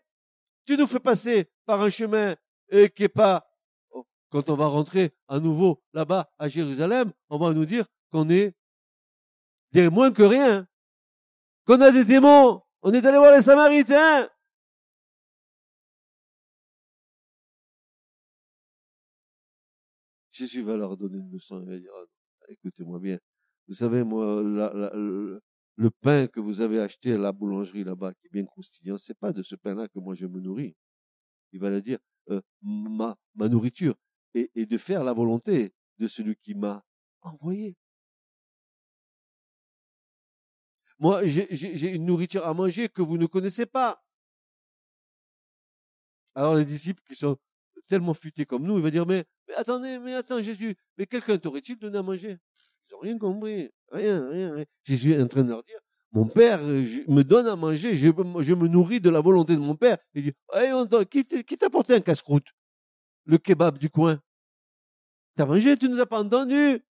Tu 0.64 0.77
nous 0.77 0.87
fais 0.87 1.01
passer 1.01 1.51
par 1.66 1.81
un 1.81 1.90
chemin 1.90 2.37
euh, 2.73 2.87
qui 2.87 3.03
n'est 3.03 3.09
pas 3.09 3.49
quand 4.31 4.49
on 4.49 4.57
va 4.57 4.66
rentrer 4.66 5.12
à 5.29 5.40
nouveau 5.40 5.83
là-bas 5.93 6.31
à 6.38 6.49
Jérusalem, 6.49 7.12
on 7.29 7.38
va 7.38 7.53
nous 7.53 7.66
dire 7.66 7.85
qu'on 8.11 8.29
est 8.31 8.55
des 9.73 9.88
moins 9.88 10.12
que 10.12 10.23
rien, 10.23 10.66
qu'on 11.66 11.81
a 11.81 11.90
des 11.93 12.05
démons. 12.05 12.62
On 12.83 12.93
est 12.93 13.05
allé 13.05 13.19
voir 13.19 13.35
les 13.35 13.43
Samaritains. 13.43 14.29
Jésus 20.33 20.62
va 20.62 20.77
leur 20.77 20.97
donner 20.97 21.19
une 21.19 21.31
leçon. 21.31 21.61
Il 21.61 21.69
va 21.69 21.79
dire, 21.79 21.93
écoutez-moi 22.49 22.99
bien. 22.99 23.19
Vous 23.69 23.75
savez, 23.75 24.03
moi, 24.03 24.43
le 24.43 25.90
pain 25.90 26.27
que 26.27 26.40
vous 26.40 26.61
avez 26.61 26.81
acheté 26.81 27.12
à 27.12 27.19
la 27.19 27.33
boulangerie 27.33 27.85
là-bas, 27.85 28.14
qui 28.14 28.27
est 28.27 28.31
bien 28.31 28.45
croustillant, 28.45 28.97
c'est 28.97 29.19
pas 29.19 29.33
de 29.33 29.43
ce 29.43 29.55
pain-là 29.55 29.88
que 29.88 29.99
moi 29.99 30.14
je 30.14 30.27
me 30.27 30.40
nourris. 30.40 30.75
il 31.53 31.61
va 31.61 31.81
dire 31.81 31.99
euh, 32.31 32.40
ma, 32.62 33.16
ma 33.35 33.49
nourriture 33.49 33.95
et, 34.35 34.66
de 34.66 34.79
faire 34.79 35.05
la 35.05 35.12
volonté 35.12 35.73
de 35.99 36.07
celui 36.07 36.37
qui 36.37 36.55
m'a 36.55 36.85
envoyé. 37.23 37.77
Moi, 40.99 41.27
j'ai 41.27 41.88
une 41.88 42.05
nourriture 42.05 42.47
à 42.47 42.53
manger 42.53 42.88
que 42.88 43.03
vous 43.03 43.16
ne 43.16 43.27
connaissez 43.27 43.66
pas. 43.66 44.03
Alors 46.35 46.55
les 46.55 46.64
disciples 46.64 47.03
qui 47.07 47.16
sont 47.16 47.38
tellement 47.88 48.14
futés 48.14 48.47
comme 48.47 48.64
nous, 48.64 48.77
ils 48.77 48.83
vont 48.83 48.90
dire, 48.90 49.07
mais, 49.07 49.25
mais 49.49 49.55
attendez, 49.55 49.99
mais 49.99 50.14
attends, 50.14 50.40
Jésus, 50.40 50.77
mais 50.97 51.07
quelqu'un 51.07 51.38
t'aurait-il 51.38 51.77
donné 51.77 51.99
à 51.99 52.03
manger? 52.03 52.38
Ils 52.88 52.93
n'ont 52.93 53.01
rien 53.01 53.19
compris. 53.19 53.71
Rien, 53.90 54.29
rien, 54.29 54.55
rien. 54.55 54.64
Jésus 54.85 55.12
est 55.12 55.23
en 55.23 55.27
train 55.27 55.43
de 55.43 55.49
leur 55.49 55.64
dire, 55.64 55.81
mon 56.12 56.27
père 56.27 56.61
me 56.62 57.23
donne 57.23 57.47
à 57.47 57.57
manger, 57.57 57.97
je, 57.97 58.09
me 58.09 58.69
nourris 58.69 59.01
de 59.01 59.11
la 59.11 59.21
volonté 59.21 59.55
de 59.55 59.61
mon 59.61 59.77
père. 59.77 59.99
Il 60.14 60.25
dit, 60.25 60.33
hey, 60.53 60.73
qui 61.45 61.59
t'a 61.59 61.66
apporté 61.66 61.95
un 61.95 62.01
casse-croûte? 62.01 62.47
Le 63.24 63.38
kebab 63.38 63.78
du 63.78 63.90
coin. 63.90 64.20
T'as 65.37 65.46
mangé, 65.46 65.76
tu 65.76 65.88
nous 65.88 66.00
as 66.00 66.06
pas 66.06 66.20
entendu 66.20 66.85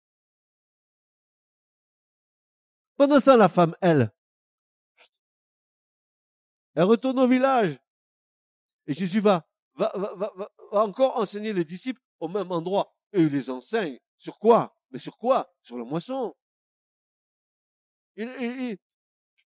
Pendant 2.96 3.20
temps, 3.20 3.36
la 3.36 3.48
femme, 3.48 3.74
elle, 3.80 4.12
elle 6.74 6.84
retourne 6.84 7.18
au 7.18 7.26
village. 7.26 7.78
Et 8.86 8.94
Jésus 8.94 9.20
va, 9.20 9.48
va, 9.74 9.92
va, 9.94 10.32
va, 10.36 10.50
encore 10.72 11.16
enseigner 11.16 11.52
les 11.52 11.64
disciples 11.64 12.02
au 12.18 12.28
même 12.28 12.52
endroit. 12.52 12.94
Et 13.12 13.22
il 13.22 13.28
les 13.28 13.50
enseigne. 13.50 13.98
Sur 14.18 14.38
quoi? 14.38 14.76
Mais 14.90 14.98
sur 14.98 15.16
quoi? 15.16 15.50
Sur 15.62 15.78
la 15.78 15.84
moisson. 15.84 16.34
je 18.16 18.24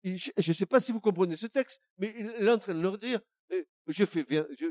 ne 0.05 0.53
sais 0.53 0.65
pas 0.65 0.79
si 0.79 0.91
vous 0.91 1.01
comprenez 1.01 1.35
ce 1.35 1.47
texte, 1.47 1.81
mais 1.97 2.13
il 2.17 2.47
est 2.47 2.51
en 2.51 2.57
train 2.57 2.73
de 2.73 2.81
leur 2.81 2.97
dire, 2.97 3.19
je, 3.87 4.05
fais, 4.05 4.25
je, 4.29 4.67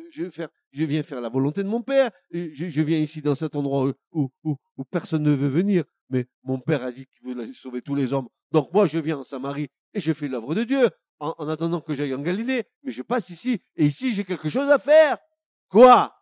je, 0.72 0.84
viens 0.84 1.02
faire 1.02 1.20
la 1.20 1.28
volonté 1.28 1.62
de 1.62 1.68
mon 1.68 1.82
Père, 1.82 2.10
je, 2.30 2.82
viens 2.82 2.98
ici 2.98 3.22
dans 3.22 3.34
cet 3.34 3.56
endroit 3.56 3.92
où, 4.12 4.30
où, 4.44 4.56
où, 4.76 4.84
personne 4.84 5.22
ne 5.22 5.32
veut 5.32 5.48
venir, 5.48 5.84
mais 6.08 6.26
mon 6.42 6.58
Père 6.58 6.82
a 6.82 6.92
dit 6.92 7.06
qu'il 7.06 7.22
voulait 7.22 7.52
sauver 7.52 7.82
tous 7.82 7.94
les 7.94 8.12
hommes. 8.12 8.28
Donc 8.52 8.72
moi, 8.72 8.86
je 8.86 8.98
viens 8.98 9.18
en 9.18 9.22
Samarie 9.22 9.68
et 9.94 10.00
je 10.00 10.12
fais 10.12 10.28
l'œuvre 10.28 10.54
de 10.54 10.64
Dieu 10.64 10.88
en, 11.18 11.34
en 11.38 11.48
attendant 11.48 11.80
que 11.80 11.94
j'aille 11.94 12.14
en 12.14 12.22
Galilée, 12.22 12.64
mais 12.82 12.90
je 12.90 13.02
passe 13.02 13.30
ici 13.30 13.60
et 13.76 13.86
ici 13.86 14.14
j'ai 14.14 14.24
quelque 14.24 14.48
chose 14.48 14.70
à 14.70 14.78
faire. 14.78 15.18
Quoi? 15.68 16.14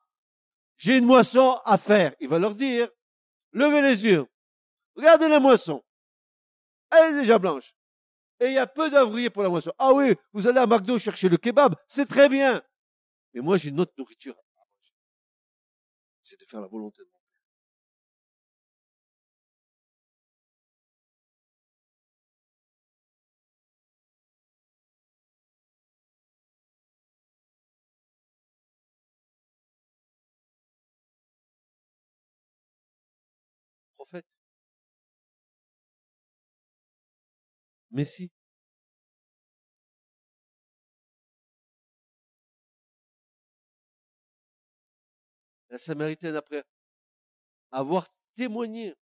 J'ai 0.77 0.99
une 0.99 1.07
moisson 1.07 1.59
à 1.65 1.77
faire. 1.77 2.15
Il 2.21 2.29
va 2.29 2.39
leur 2.39 2.55
dire, 2.55 2.89
levez 3.53 3.83
les 3.83 4.05
yeux, 4.05 4.27
regardez 4.95 5.29
la 5.29 5.41
moisson. 5.41 5.83
Elle 6.91 7.15
est 7.15 7.21
déjà 7.21 7.39
blanche. 7.39 7.75
Et 8.41 8.47
il 8.47 8.53
y 8.53 8.59
a 8.59 8.67
peu 8.67 8.89
d'ouvriers 8.89 9.31
pour 9.31 9.43
la 9.43 9.49
moisson. 9.49 9.73
Ah 9.79 9.93
oui, 9.93 10.15
vous 10.33 10.47
allez 10.47 10.59
à 10.59 10.67
McDo 10.67 10.99
chercher 10.99 11.29
le 11.29 11.37
kebab, 11.37 11.75
c'est 11.89 12.07
très 12.07 12.29
bien. 12.29 12.63
Mais 13.35 13.41
moi, 13.41 13.57
j'ai 13.57 13.71
une 13.71 13.81
autre 13.81 13.93
nourriture 13.99 14.35
à 14.35 14.43
manger. 14.57 14.93
C'est 16.23 16.41
de 16.41 16.45
faire 16.47 16.61
la 16.61 16.69
volonté 16.69 17.03
de 17.03 17.09
mon 17.09 17.11
Père. 17.11 17.19
Prophète. 33.97 34.25
Messie. 37.91 38.31
La 45.71 45.79
Samaritaine, 45.79 46.37
après 46.37 46.65
avoir 47.71 48.09
témoigné 48.35 48.95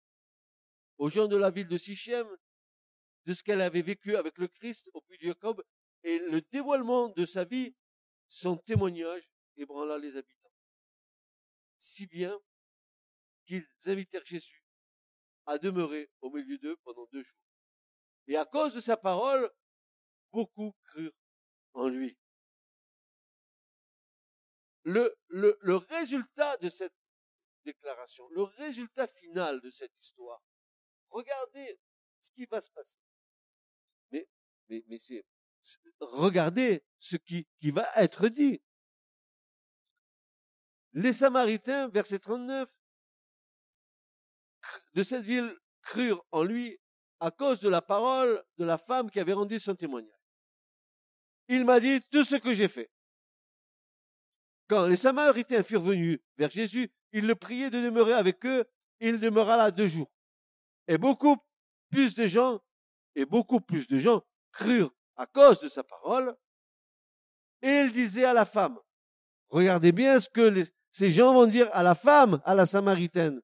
aux 0.98 1.08
gens 1.08 1.28
de 1.28 1.36
la 1.36 1.50
ville 1.50 1.68
de 1.68 1.76
Sichem 1.76 2.26
de 3.24 3.34
ce 3.34 3.42
qu'elle 3.42 3.60
avait 3.60 3.82
vécu 3.82 4.16
avec 4.16 4.38
le 4.38 4.48
Christ 4.48 4.90
au 4.94 5.00
puits 5.00 5.18
de 5.18 5.26
Jacob 5.26 5.62
et 6.02 6.18
le 6.18 6.40
dévoilement 6.40 7.08
de 7.10 7.26
sa 7.26 7.44
vie, 7.44 7.74
son 8.28 8.56
témoignage 8.56 9.28
ébranla 9.56 9.98
les 9.98 10.16
habitants. 10.16 10.52
Si 11.78 12.06
bien 12.06 12.38
qu'ils 13.46 13.66
invitèrent 13.86 14.24
Jésus 14.24 14.64
à 15.46 15.58
demeurer 15.58 16.10
au 16.20 16.30
milieu 16.30 16.58
d'eux 16.58 16.76
pendant 16.84 17.06
deux 17.12 17.22
jours. 17.22 17.38
Et 18.26 18.36
à 18.36 18.46
cause 18.46 18.74
de 18.74 18.80
sa 18.80 18.96
parole, 18.96 19.50
beaucoup 20.32 20.74
crurent 20.84 21.12
en 21.74 21.88
lui. 21.88 22.16
Le, 24.84 25.76
résultat 25.90 26.56
de 26.58 26.68
cette 26.68 26.94
déclaration, 27.64 28.28
le 28.30 28.42
résultat 28.42 29.06
final 29.06 29.60
de 29.60 29.70
cette 29.70 29.92
histoire, 30.00 30.42
regardez 31.10 31.80
ce 32.20 32.30
qui 32.32 32.44
va 32.46 32.60
se 32.60 32.70
passer. 32.70 33.00
Mais, 34.10 34.28
mais, 34.68 34.84
mais 34.88 34.98
c'est, 34.98 35.24
regardez 36.00 36.84
ce 36.98 37.16
qui, 37.16 37.46
qui 37.58 37.70
va 37.70 37.88
être 37.96 38.28
dit. 38.28 38.62
Les 40.92 41.12
Samaritains, 41.12 41.88
verset 41.88 42.18
39, 42.18 42.70
de 44.94 45.02
cette 45.02 45.24
ville 45.24 45.56
crurent 45.82 46.24
en 46.30 46.42
lui 46.42 46.78
à 47.20 47.30
cause 47.30 47.60
de 47.60 47.68
la 47.68 47.82
parole 47.82 48.44
de 48.58 48.64
la 48.64 48.78
femme 48.78 49.10
qui 49.10 49.20
avait 49.20 49.32
rendu 49.32 49.58
son 49.58 49.74
témoignage. 49.74 50.12
Il 51.48 51.64
m'a 51.64 51.80
dit 51.80 52.00
tout 52.10 52.24
ce 52.24 52.36
que 52.36 52.54
j'ai 52.54 52.68
fait. 52.68 52.90
Quand 54.68 54.86
les 54.86 54.96
Samaritains 54.96 55.62
furent 55.62 55.82
venus 55.82 56.18
vers 56.36 56.50
Jésus, 56.50 56.90
il 57.12 57.26
le 57.26 57.34
priait 57.34 57.70
de 57.70 57.80
demeurer 57.80 58.14
avec 58.14 58.44
eux, 58.46 58.64
il 59.00 59.20
demeura 59.20 59.56
là 59.56 59.70
deux 59.70 59.86
jours. 59.86 60.10
Et 60.88 60.98
beaucoup 60.98 61.36
plus 61.90 62.14
de 62.14 62.26
gens, 62.26 62.60
et 63.14 63.24
beaucoup 63.24 63.60
plus 63.60 63.86
de 63.86 63.98
gens 63.98 64.22
crurent 64.52 64.92
à 65.16 65.26
cause 65.26 65.60
de 65.60 65.68
sa 65.68 65.84
parole, 65.84 66.34
et 67.62 67.80
il 67.80 67.92
disait 67.92 68.24
à 68.24 68.32
la 68.32 68.44
femme, 68.44 68.78
regardez 69.48 69.92
bien 69.92 70.18
ce 70.20 70.28
que 70.28 70.64
ces 70.90 71.10
gens 71.10 71.32
vont 71.32 71.46
dire 71.46 71.68
à 71.72 71.82
la 71.82 71.94
femme, 71.94 72.40
à 72.44 72.54
la 72.54 72.66
Samaritaine, 72.66 73.40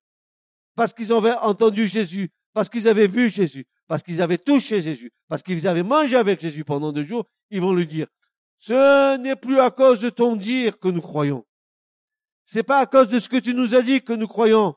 parce 0.74 0.92
qu'ils 0.92 1.12
avaient 1.12 1.34
entendu 1.34 1.86
Jésus, 1.86 2.30
parce 2.52 2.68
qu'ils 2.68 2.88
avaient 2.88 3.06
vu 3.06 3.30
Jésus, 3.30 3.66
parce 3.86 4.02
qu'ils 4.02 4.22
avaient 4.22 4.38
touché 4.38 4.80
Jésus, 4.80 5.12
parce 5.28 5.42
qu'ils 5.42 5.66
avaient 5.68 5.82
mangé 5.82 6.16
avec 6.16 6.40
Jésus 6.40 6.64
pendant 6.64 6.92
deux 6.92 7.04
jours, 7.04 7.26
ils 7.50 7.60
vont 7.60 7.72
lui 7.72 7.86
dire, 7.86 8.06
ce 8.60 9.16
n'est 9.16 9.36
plus 9.36 9.58
à 9.58 9.70
cause 9.70 10.00
de 10.00 10.10
ton 10.10 10.36
dire 10.36 10.78
que 10.78 10.88
nous 10.88 11.00
croyons. 11.00 11.46
C'est 12.44 12.62
pas 12.62 12.78
à 12.78 12.86
cause 12.86 13.08
de 13.08 13.18
ce 13.18 13.28
que 13.28 13.38
tu 13.38 13.54
nous 13.54 13.74
as 13.74 13.82
dit 13.82 14.02
que 14.02 14.12
nous 14.12 14.28
croyons, 14.28 14.76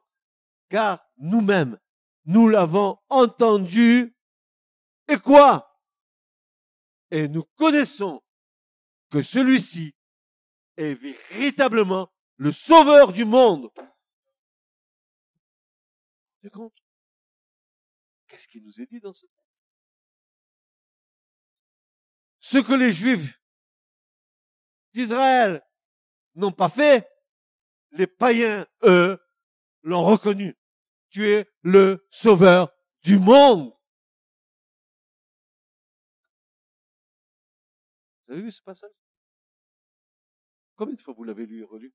car 0.69 1.05
nous-mêmes, 1.17 1.77
nous 2.25 2.47
l'avons 2.47 2.97
entendu. 3.09 4.15
Et 5.09 5.17
quoi? 5.17 5.77
Et 7.11 7.27
nous 7.27 7.43
connaissons 7.57 8.23
que 9.11 9.21
celui-ci 9.21 9.93
est 10.77 10.93
véritablement 10.95 12.09
le 12.37 12.53
sauveur 12.53 13.11
du 13.11 13.25
monde. 13.25 13.69
Tu 16.41 16.49
compte? 16.49 16.77
Qu'est-ce 18.27 18.47
qui 18.47 18.61
nous 18.61 18.79
est 18.79 18.87
dit 18.87 19.01
dans 19.01 19.13
ce 19.13 19.25
texte? 19.25 19.65
Ce 22.39 22.57
que 22.59 22.73
les 22.73 22.91
Juifs 22.91 23.42
d'Israël 24.93 25.65
n'ont 26.35 26.51
pas 26.51 26.69
fait, 26.69 27.09
les 27.91 28.07
païens, 28.07 28.67
eux, 28.83 29.19
l'ont 29.83 30.03
reconnu. 30.03 30.57
Tu 31.09 31.27
es 31.29 31.47
le 31.61 32.05
sauveur 32.09 32.73
du 33.03 33.19
monde. 33.19 33.71
Vous 38.25 38.33
avez 38.33 38.41
vu 38.41 38.51
ce 38.51 38.61
passage? 38.61 38.89
Combien 40.75 40.95
de 40.95 41.01
fois 41.01 41.13
vous 41.13 41.23
l'avez 41.23 41.45
lu 41.45 41.61
et 41.61 41.65
relu? 41.65 41.93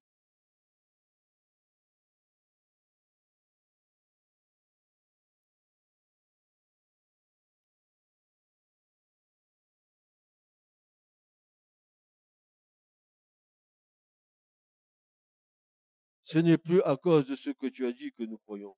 Ce 16.31 16.37
n'est 16.37 16.59
plus 16.59 16.83
à 16.83 16.95
cause 16.99 17.25
de 17.25 17.35
ce 17.35 17.49
que 17.49 17.69
tu 17.69 17.87
as 17.87 17.93
dit 17.93 18.13
que 18.13 18.23
nous 18.23 18.37
croyons, 18.37 18.77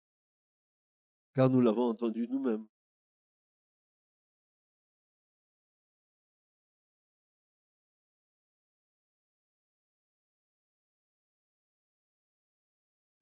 car 1.35 1.51
nous 1.51 1.61
l'avons 1.61 1.89
entendu 1.89 2.29
nous-mêmes. 2.29 2.65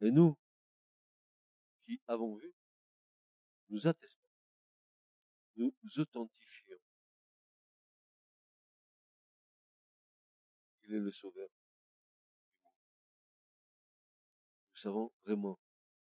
Et 0.03 0.11
nous, 0.11 0.37
qui 1.81 1.99
avons 2.07 2.37
vu, 2.37 2.53
nous 3.71 3.87
attestons, 3.87 4.21
nous 5.57 5.73
authentifions 5.97 6.79
qu'il 10.83 10.97
est 10.97 11.01
le 11.01 11.12
Sauveur 11.12 11.49
savons 14.79 15.12
vraiment 15.25 15.59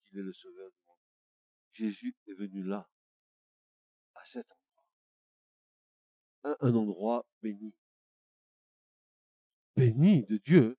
qu'il 0.05 0.19
est 0.19 0.23
le 0.23 0.33
sauveur 0.33 0.71
du 0.71 0.79
monde. 0.87 0.97
Jésus 1.73 2.17
est 2.27 2.35
venu 2.35 2.63
là, 2.63 2.91
à 4.15 4.25
cet 4.25 4.51
endroit. 6.43 6.59
Un, 6.61 6.75
endroit 6.75 7.27
béni. 7.43 7.75
Béni 9.77 10.25
de 10.25 10.39
Dieu, 10.39 10.79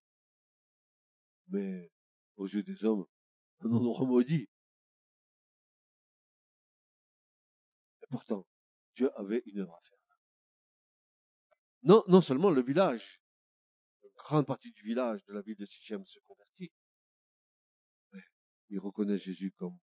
mais 1.47 1.91
aux 2.37 2.47
yeux 2.47 2.63
des 2.63 2.83
hommes, 2.83 3.05
un 3.59 3.71
endroit 3.71 4.05
maudit. 4.05 4.49
Et 8.01 8.07
pourtant, 8.09 8.45
Dieu 8.95 9.09
avait 9.17 9.43
une 9.45 9.59
œuvre 9.59 9.75
à 9.75 9.81
faire. 9.81 9.99
Non, 11.83 12.03
non 12.07 12.21
seulement 12.21 12.49
le 12.49 12.61
village, 12.61 13.21
une 14.03 14.11
grande 14.15 14.45
partie 14.45 14.71
du 14.71 14.81
village 14.83 15.23
de 15.25 15.33
la 15.33 15.41
ville 15.41 15.55
de 15.55 15.65
Sichem 15.65 16.05
se 16.05 16.19
convertit, 16.19 16.48
il 18.69 18.79
reconnaît 18.79 19.17
Jésus 19.17 19.51
comme 19.51 19.77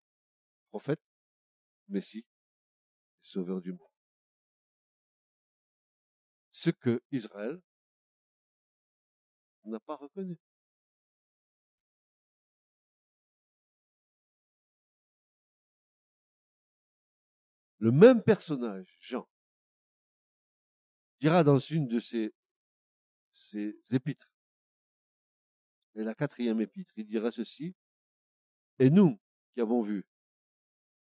prophète, 0.69 1.01
Messie 1.87 2.19
et 2.19 2.25
sauveur 3.21 3.61
du 3.61 3.71
monde. 3.71 3.91
Ce 6.51 6.69
que 6.69 7.03
Israël 7.11 7.61
n'a 9.65 9.79
pas 9.79 9.95
reconnu. 9.95 10.37
Le 17.79 17.91
même 17.91 18.23
personnage, 18.23 18.97
Jean, 18.99 19.29
dira 21.19 21.43
dans 21.43 21.59
une 21.59 21.87
de 21.87 21.99
ses, 21.99 22.33
ses 23.31 23.79
épîtres, 23.91 24.31
et 25.95 26.03
la 26.03 26.15
quatrième 26.15 26.59
épître, 26.61 26.91
il 26.97 27.05
dira 27.05 27.31
ceci, 27.31 27.75
et 28.79 28.89
nous 28.89 29.19
qui 29.53 29.61
avons 29.61 29.81
vu, 29.81 30.05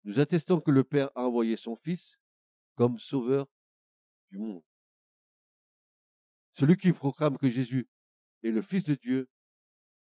nous 0.05 0.18
attestons 0.18 0.61
que 0.61 0.70
le 0.70 0.85
Père 0.85 1.11
a 1.14 1.25
envoyé 1.25 1.57
son 1.57 1.77
Fils 1.77 2.18
comme 2.75 2.99
sauveur 2.99 3.46
du 4.31 4.38
monde. 4.38 4.64
Celui 6.55 6.77
qui 6.77 6.92
proclame 6.92 7.37
que 7.37 7.49
Jésus 7.49 7.88
est 8.42 8.51
le 8.51 8.62
Fils 8.62 8.85
de 8.85 8.94
Dieu, 8.94 9.29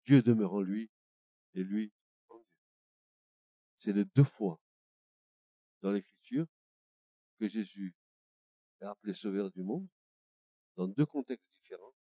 Dieu 0.06 0.22
demeure 0.22 0.54
en 0.54 0.62
lui 0.62 0.92
et 1.54 1.64
lui 1.64 1.94
en 2.30 2.38
Dieu. 2.38 2.46
C'est 3.76 3.94
les 3.94 4.06
deux 4.06 4.24
fois 4.24 4.62
dans 5.82 5.92
l'Écriture 5.92 6.48
que 7.40 7.48
Jésus 7.48 7.96
est 8.82 8.86
appelé 8.86 9.14
sauveur 9.14 9.50
du 9.52 9.64
monde 9.64 9.88
dans 10.76 10.88
deux 10.88 11.06
contextes 11.06 11.50
différents 11.52 11.96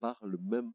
par 0.00 0.24
le 0.24 0.38
même 0.38 0.72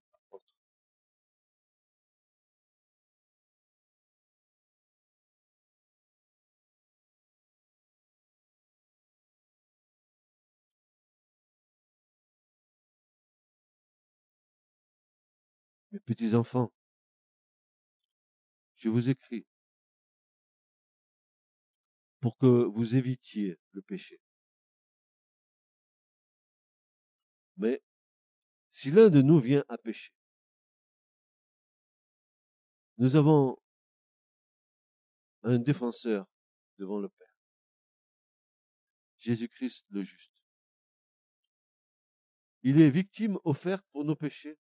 Mes 15.98 16.02
petits 16.02 16.36
enfants, 16.36 16.72
je 18.76 18.88
vous 18.88 19.10
écris 19.10 19.48
pour 22.20 22.38
que 22.38 22.46
vous 22.46 22.96
évitiez 22.96 23.58
le 23.72 23.82
péché. 23.82 24.22
Mais 27.56 27.82
si 28.72 28.92
l'un 28.92 29.10
de 29.10 29.24
nous 29.24 29.40
vient 29.40 29.66
à 29.70 29.80
pécher, 29.80 30.14
nous 33.00 33.16
avons 33.16 33.58
un 35.42 35.58
défenseur 35.58 36.28
devant 36.78 37.00
le 37.00 37.10
Père, 37.10 37.36
Jésus-Christ 39.18 39.88
le 39.90 40.04
juste. 40.04 40.32
Il 42.62 42.82
est 42.82 42.92
victime 42.92 43.40
offerte 43.46 43.84
pour 43.92 44.06
nos 44.06 44.16
péchés, 44.16 44.60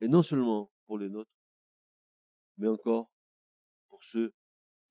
et 0.00 0.08
non 0.08 0.22
seulement 0.22 0.70
pour 0.86 0.98
les 0.98 1.08
nôtres, 1.08 1.30
mais 2.56 2.68
encore 2.68 3.10
pour 3.88 4.02
ceux 4.02 4.34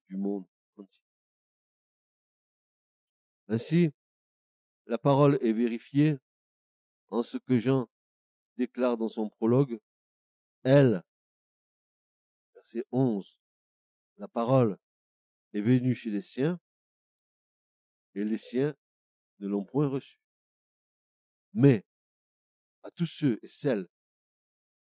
du 0.07 0.17
monde 0.17 0.45
entier. 0.77 1.03
Ainsi, 3.47 3.91
la 4.85 4.97
parole 4.97 5.37
est 5.41 5.53
vérifiée 5.53 6.17
en 7.09 7.23
ce 7.23 7.37
que 7.37 7.57
Jean 7.57 7.87
déclare 8.57 8.97
dans 8.97 9.07
son 9.07 9.29
prologue, 9.29 9.79
elle, 10.63 11.03
verset 12.53 12.85
11, 12.91 13.39
la 14.17 14.27
parole 14.27 14.77
est 15.53 15.61
venue 15.61 15.95
chez 15.95 16.11
les 16.11 16.21
siens, 16.21 16.59
et 18.15 18.23
les 18.23 18.37
siens 18.37 18.75
ne 19.39 19.47
l'ont 19.47 19.63
point 19.63 19.87
reçue. 19.87 20.19
Mais 21.53 21.85
à 22.83 22.91
tous 22.91 23.05
ceux 23.05 23.39
et 23.41 23.47
celles 23.47 23.87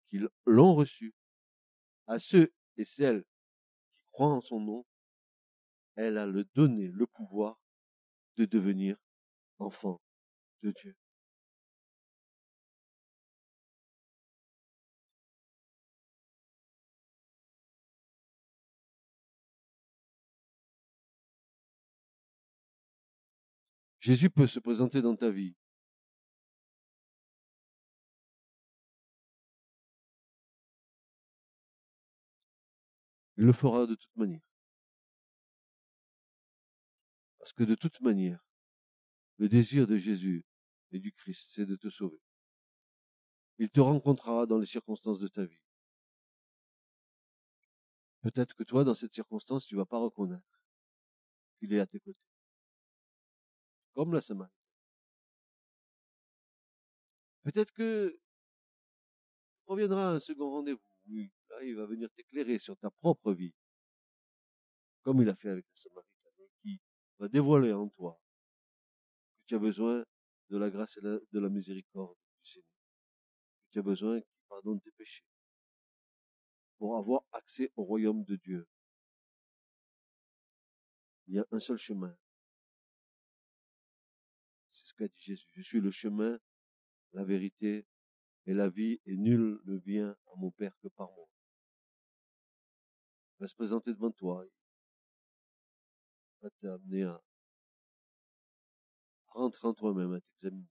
qui 0.09 0.19
l'ont 0.45 0.73
reçue, 0.73 1.13
à 2.07 2.19
ceux 2.19 2.53
et 2.77 2.85
celles 2.85 3.23
qui 3.97 4.05
croient 4.11 4.27
en 4.27 4.41
son 4.41 4.59
nom, 4.59 4.85
elle 5.95 6.17
a 6.17 6.25
le 6.25 6.45
donné 6.55 6.87
le 6.87 7.07
pouvoir 7.07 7.59
de 8.37 8.45
devenir 8.45 8.97
enfants 9.59 10.01
de 10.61 10.71
Dieu. 10.71 10.95
Jésus 23.99 24.29
peut 24.29 24.47
se 24.47 24.61
présenter 24.61 25.01
dans 25.01 25.15
ta 25.17 25.29
vie. 25.29 25.53
Il 33.37 33.45
le 33.45 33.53
fera 33.53 33.85
de 33.85 33.95
toute 33.95 34.15
manière. 34.15 34.41
Parce 37.39 37.53
que 37.53 37.63
de 37.63 37.75
toute 37.75 38.01
manière, 38.01 38.45
le 39.37 39.47
désir 39.47 39.87
de 39.87 39.95
Jésus 39.97 40.45
et 40.91 40.99
du 40.99 41.11
Christ, 41.13 41.49
c'est 41.51 41.65
de 41.65 41.75
te 41.75 41.89
sauver. 41.89 42.21
Il 43.59 43.69
te 43.69 43.79
rencontrera 43.79 44.45
dans 44.45 44.57
les 44.57 44.65
circonstances 44.65 45.19
de 45.19 45.27
ta 45.27 45.45
vie. 45.45 45.61
Peut-être 48.21 48.55
que 48.55 48.63
toi, 48.63 48.83
dans 48.83 48.95
cette 48.95 49.13
circonstance, 49.13 49.65
tu 49.65 49.75
vas 49.75 49.85
pas 49.85 49.99
reconnaître 49.99 50.61
qu'il 51.59 51.73
est 51.73 51.79
à 51.79 51.87
tes 51.87 51.99
côtés 51.99 52.27
comme 53.97 54.13
la 54.13 54.21
Samaritaine. 54.21 54.55
Peut-être 57.41 57.73
que 57.73 58.19
reviendra 59.65 60.11
un 60.11 60.19
second 60.19 60.51
rendez-vous. 60.51 61.31
Il 61.63 61.75
va 61.75 61.85
venir 61.85 62.09
t'éclairer 62.11 62.57
sur 62.57 62.77
ta 62.77 62.89
propre 62.89 63.33
vie, 63.33 63.53
comme 65.01 65.21
il 65.21 65.29
a 65.29 65.35
fait 65.35 65.49
avec 65.49 65.65
la 65.69 65.75
Samaritaine, 65.75 66.47
qui 66.61 66.81
va 67.19 67.27
dévoiler 67.27 67.73
en 67.73 67.89
toi 67.89 68.19
que 69.39 69.45
tu 69.47 69.55
as 69.55 69.59
besoin 69.59 70.03
de 70.49 70.57
la 70.57 70.69
grâce 70.69 70.97
et 70.97 71.01
de 71.01 71.39
la 71.39 71.49
miséricorde 71.49 72.17
du 72.43 72.49
Seigneur, 72.49 72.69
que 73.65 73.71
tu 73.71 73.79
as 73.79 73.83
besoin 73.83 74.19
qu'il 74.19 74.45
pardonne 74.47 74.81
tes 74.81 74.91
péchés, 74.91 75.25
pour 76.77 76.97
avoir 76.97 77.23
accès 77.31 77.71
au 77.75 77.83
royaume 77.83 78.23
de 78.23 78.35
Dieu. 78.35 78.67
Il 81.27 81.35
y 81.35 81.39
a 81.39 81.45
un 81.51 81.59
seul 81.59 81.77
chemin, 81.77 82.17
c'est 84.71 84.85
ce 84.85 84.93
qu'a 84.93 85.07
dit 85.07 85.19
Jésus. 85.19 85.47
Je 85.53 85.61
suis 85.61 85.81
le 85.81 85.91
chemin, 85.91 86.39
la 87.13 87.23
vérité 87.23 87.85
et 88.45 88.53
la 88.53 88.69
vie, 88.69 89.01
et 89.05 89.17
nul 89.17 89.59
ne 89.65 89.77
vient 89.77 90.11
à 90.11 90.35
mon 90.37 90.51
Père 90.51 90.77
que 90.81 90.87
par 90.87 91.11
moi. 91.11 91.27
Va 93.39 93.47
se 93.47 93.55
présenter 93.55 93.93
devant 93.93 94.11
toi. 94.11 94.45
Il 94.45 96.43
va 96.43 96.49
t'amener 96.61 97.03
à 97.03 97.21
rentrer 99.27 99.67
en 99.67 99.73
toi-même, 99.73 100.13
à 100.13 100.21
t'examiner. 100.21 100.67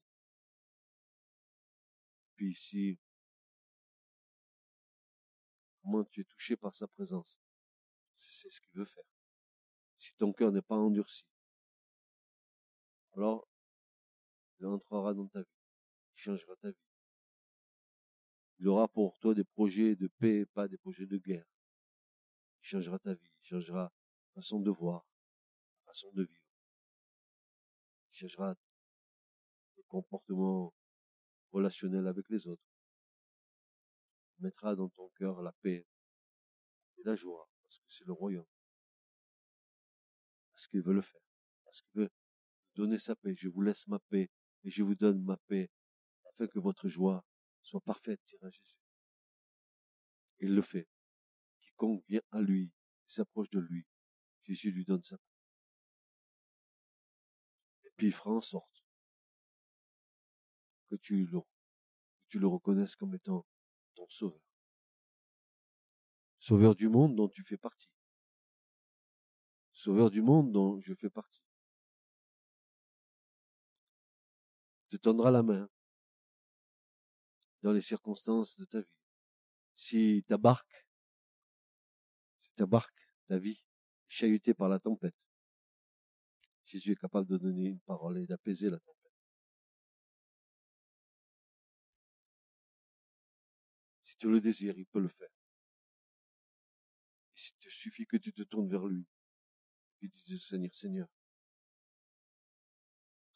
Puis 2.34 2.50
ici, 2.50 2.98
comment 5.80 6.04
tu 6.04 6.20
es 6.20 6.24
touché 6.24 6.56
par 6.56 6.74
sa 6.74 6.86
présence, 6.88 7.40
c'est 8.16 8.50
ce 8.50 8.60
qu'il 8.60 8.74
veut 8.74 8.84
faire. 8.84 9.04
Si 9.96 10.14
ton 10.16 10.32
cœur 10.32 10.52
n'est 10.52 10.62
pas 10.62 10.76
endurci, 10.76 11.24
alors 13.14 13.48
il 14.58 14.66
entrera 14.66 15.14
dans 15.14 15.28
ta 15.28 15.40
vie, 15.40 15.58
il 16.16 16.20
changera 16.20 16.56
ta 16.56 16.70
vie. 16.70 16.76
Il 18.58 18.68
aura 18.68 18.88
pour 18.88 19.18
toi 19.18 19.34
des 19.34 19.44
projets 19.44 19.94
de 19.96 20.08
paix, 20.08 20.44
pas 20.46 20.66
des 20.66 20.78
projets 20.78 21.06
de 21.06 21.18
guerre. 21.18 21.46
Changera 22.66 22.98
ta 22.98 23.14
vie, 23.14 23.30
il 23.42 23.46
changera 23.46 23.92
ta 24.24 24.40
façon 24.40 24.58
de 24.58 24.72
voir, 24.72 25.06
ta 25.84 25.92
façon 25.92 26.10
de 26.10 26.24
vivre. 26.24 26.50
Il 28.10 28.18
changera 28.18 28.56
tes 29.76 29.84
comportements 29.84 30.74
relationnels 31.52 32.08
avec 32.08 32.28
les 32.28 32.44
autres. 32.48 32.66
Il 34.36 34.42
mettra 34.46 34.74
dans 34.74 34.88
ton 34.88 35.08
cœur 35.10 35.42
la 35.42 35.52
paix, 35.52 35.86
la 37.04 37.14
joie, 37.14 37.48
parce 37.62 37.78
que 37.78 37.84
c'est 37.86 38.04
le 38.04 38.12
royaume, 38.12 38.48
parce 40.50 40.66
qu'il 40.66 40.82
veut 40.82 40.92
le 40.92 41.02
faire, 41.02 41.22
parce 41.62 41.82
qu'il 41.82 42.00
veut 42.00 42.10
donner 42.74 42.98
sa 42.98 43.14
paix. 43.14 43.32
Je 43.36 43.48
vous 43.48 43.62
laisse 43.62 43.86
ma 43.86 44.00
paix 44.00 44.28
et 44.64 44.70
je 44.70 44.82
vous 44.82 44.96
donne 44.96 45.22
ma 45.22 45.36
paix 45.46 45.70
afin 46.30 46.48
que 46.48 46.58
votre 46.58 46.88
joie 46.88 47.24
soit 47.62 47.80
parfaite, 47.82 48.20
dira 48.26 48.50
Jésus. 48.50 48.76
Il 50.40 50.52
le 50.56 50.62
fait. 50.62 50.88
Quiconque 51.76 52.04
vient 52.08 52.22
à 52.30 52.40
lui, 52.40 52.72
s'approche 53.06 53.50
de 53.50 53.60
lui, 53.60 53.86
Jésus 54.44 54.70
lui 54.70 54.84
donne 54.84 55.02
sa 55.02 55.18
paix. 55.18 55.24
Et 57.84 57.90
puis 57.96 58.06
il 58.08 58.12
fera 58.12 58.30
en 58.30 58.40
sorte 58.40 58.84
que 60.88 60.96
tu 60.96 61.26
le, 61.26 61.40
que 61.40 62.26
tu 62.28 62.38
le 62.38 62.46
reconnaisses 62.46 62.96
comme 62.96 63.14
étant 63.14 63.46
ton 63.94 64.08
sauveur. 64.08 64.40
Sauveur 66.38 66.74
du 66.74 66.88
monde 66.88 67.16
dont 67.16 67.28
tu 67.28 67.42
fais 67.42 67.56
partie. 67.56 67.90
Sauveur 69.72 70.10
du 70.10 70.22
monde 70.22 70.52
dont 70.52 70.80
je 70.80 70.94
fais 70.94 71.10
partie. 71.10 71.42
te 74.88 74.96
tendra 74.96 75.30
la 75.30 75.42
main 75.42 75.68
dans 77.62 77.72
les 77.72 77.80
circonstances 77.80 78.56
de 78.56 78.64
ta 78.64 78.80
vie. 78.80 78.96
Si 79.74 80.24
ta 80.28 80.38
barque, 80.38 80.85
ta 82.56 82.66
barque, 82.66 83.08
ta 83.28 83.38
vie, 83.38 83.64
chahutée 84.08 84.54
par 84.54 84.68
la 84.68 84.78
tempête, 84.78 85.14
Jésus 86.64 86.92
est 86.92 86.96
capable 86.96 87.28
de 87.28 87.36
donner 87.36 87.68
une 87.68 87.80
parole 87.80 88.18
et 88.18 88.26
d'apaiser 88.26 88.70
la 88.70 88.78
tempête. 88.78 89.12
Si 94.02 94.16
tu 94.16 94.28
le 94.28 94.40
désires, 94.40 94.76
il 94.76 94.86
peut 94.86 95.00
le 95.00 95.08
faire. 95.08 95.28
Il 97.36 97.54
te 97.60 97.68
suffit 97.68 98.06
que 98.06 98.16
tu 98.16 98.32
te 98.32 98.42
tournes 98.42 98.68
vers 98.68 98.86
lui, 98.86 99.06
et 100.02 100.08
tu 100.08 100.22
dises 100.22 100.46
Seigneur, 100.46 100.74
Seigneur, 100.74 101.08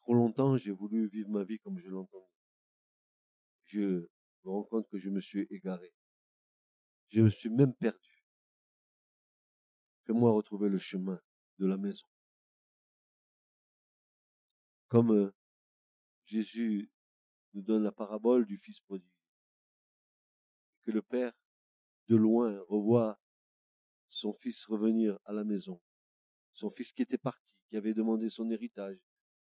Trop 0.01 0.14
longtemps, 0.14 0.57
j'ai 0.57 0.73
voulu 0.73 1.07
vivre 1.09 1.29
ma 1.29 1.45
vie 1.45 1.59
comme 1.59 1.79
je 1.79 1.89
l'entendais. 1.89 2.27
Je 3.66 3.81
me 4.45 4.51
rends 4.51 4.64
compte 4.64 4.89
que 4.89 4.99
je 4.99 5.09
me 5.09 5.21
suis 5.21 5.47
égaré. 5.51 5.93
Je 7.11 7.21
me 7.21 7.31
suis 7.31 7.51
même 7.51 7.75
perdu. 7.75 8.10
Fais-moi 10.05 10.33
retrouver 10.33 10.69
le 10.69 10.79
chemin 10.79 11.21
de 11.59 11.67
la 11.67 11.77
maison. 11.77 12.07
Comme 14.89 15.13
euh, 15.13 15.35
Jésus 16.25 16.91
nous 17.55 17.63
donne 17.63 17.83
la 17.83 17.93
parabole 17.93 18.47
du 18.47 18.59
Fils 18.59 18.81
prodigue. 18.81 19.09
Que 20.83 20.91
le 20.91 21.03
Père, 21.03 21.33
de 22.09 22.17
loin, 22.17 22.59
revoit 22.69 23.21
son 24.09 24.33
Fils 24.33 24.65
revenir 24.67 25.19
à 25.25 25.33
la 25.33 25.45
maison. 25.45 25.81
Son 26.53 26.71
Fils 26.71 26.93
qui 26.93 27.03
était 27.03 27.19
parti, 27.19 27.55
qui 27.69 27.77
avait 27.77 27.95
demandé 27.95 28.29
son 28.29 28.51
héritage, 28.51 28.99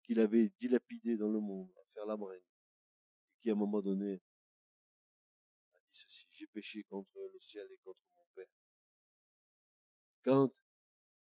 qu'il 0.04 0.20
avait 0.20 0.50
dilapidé 0.60 1.18
dans 1.18 1.30
le 1.30 1.40
monde 1.40 1.72
à 1.78 1.86
faire 1.94 2.06
la 2.06 2.16
brène, 2.16 2.44
et 3.34 3.38
qui 3.40 3.50
à 3.50 3.54
un 3.54 3.58
moment 3.58 3.82
donné 3.82 4.14
a 4.14 4.18
dit 4.18 4.24
ceci, 5.92 6.28
j'ai 6.32 6.48
péché 6.48 6.84
contre 6.84 7.18
le 7.34 7.40
ciel 7.40 7.68
et 7.72 7.78
contre. 7.84 8.13
Quand 10.24 10.54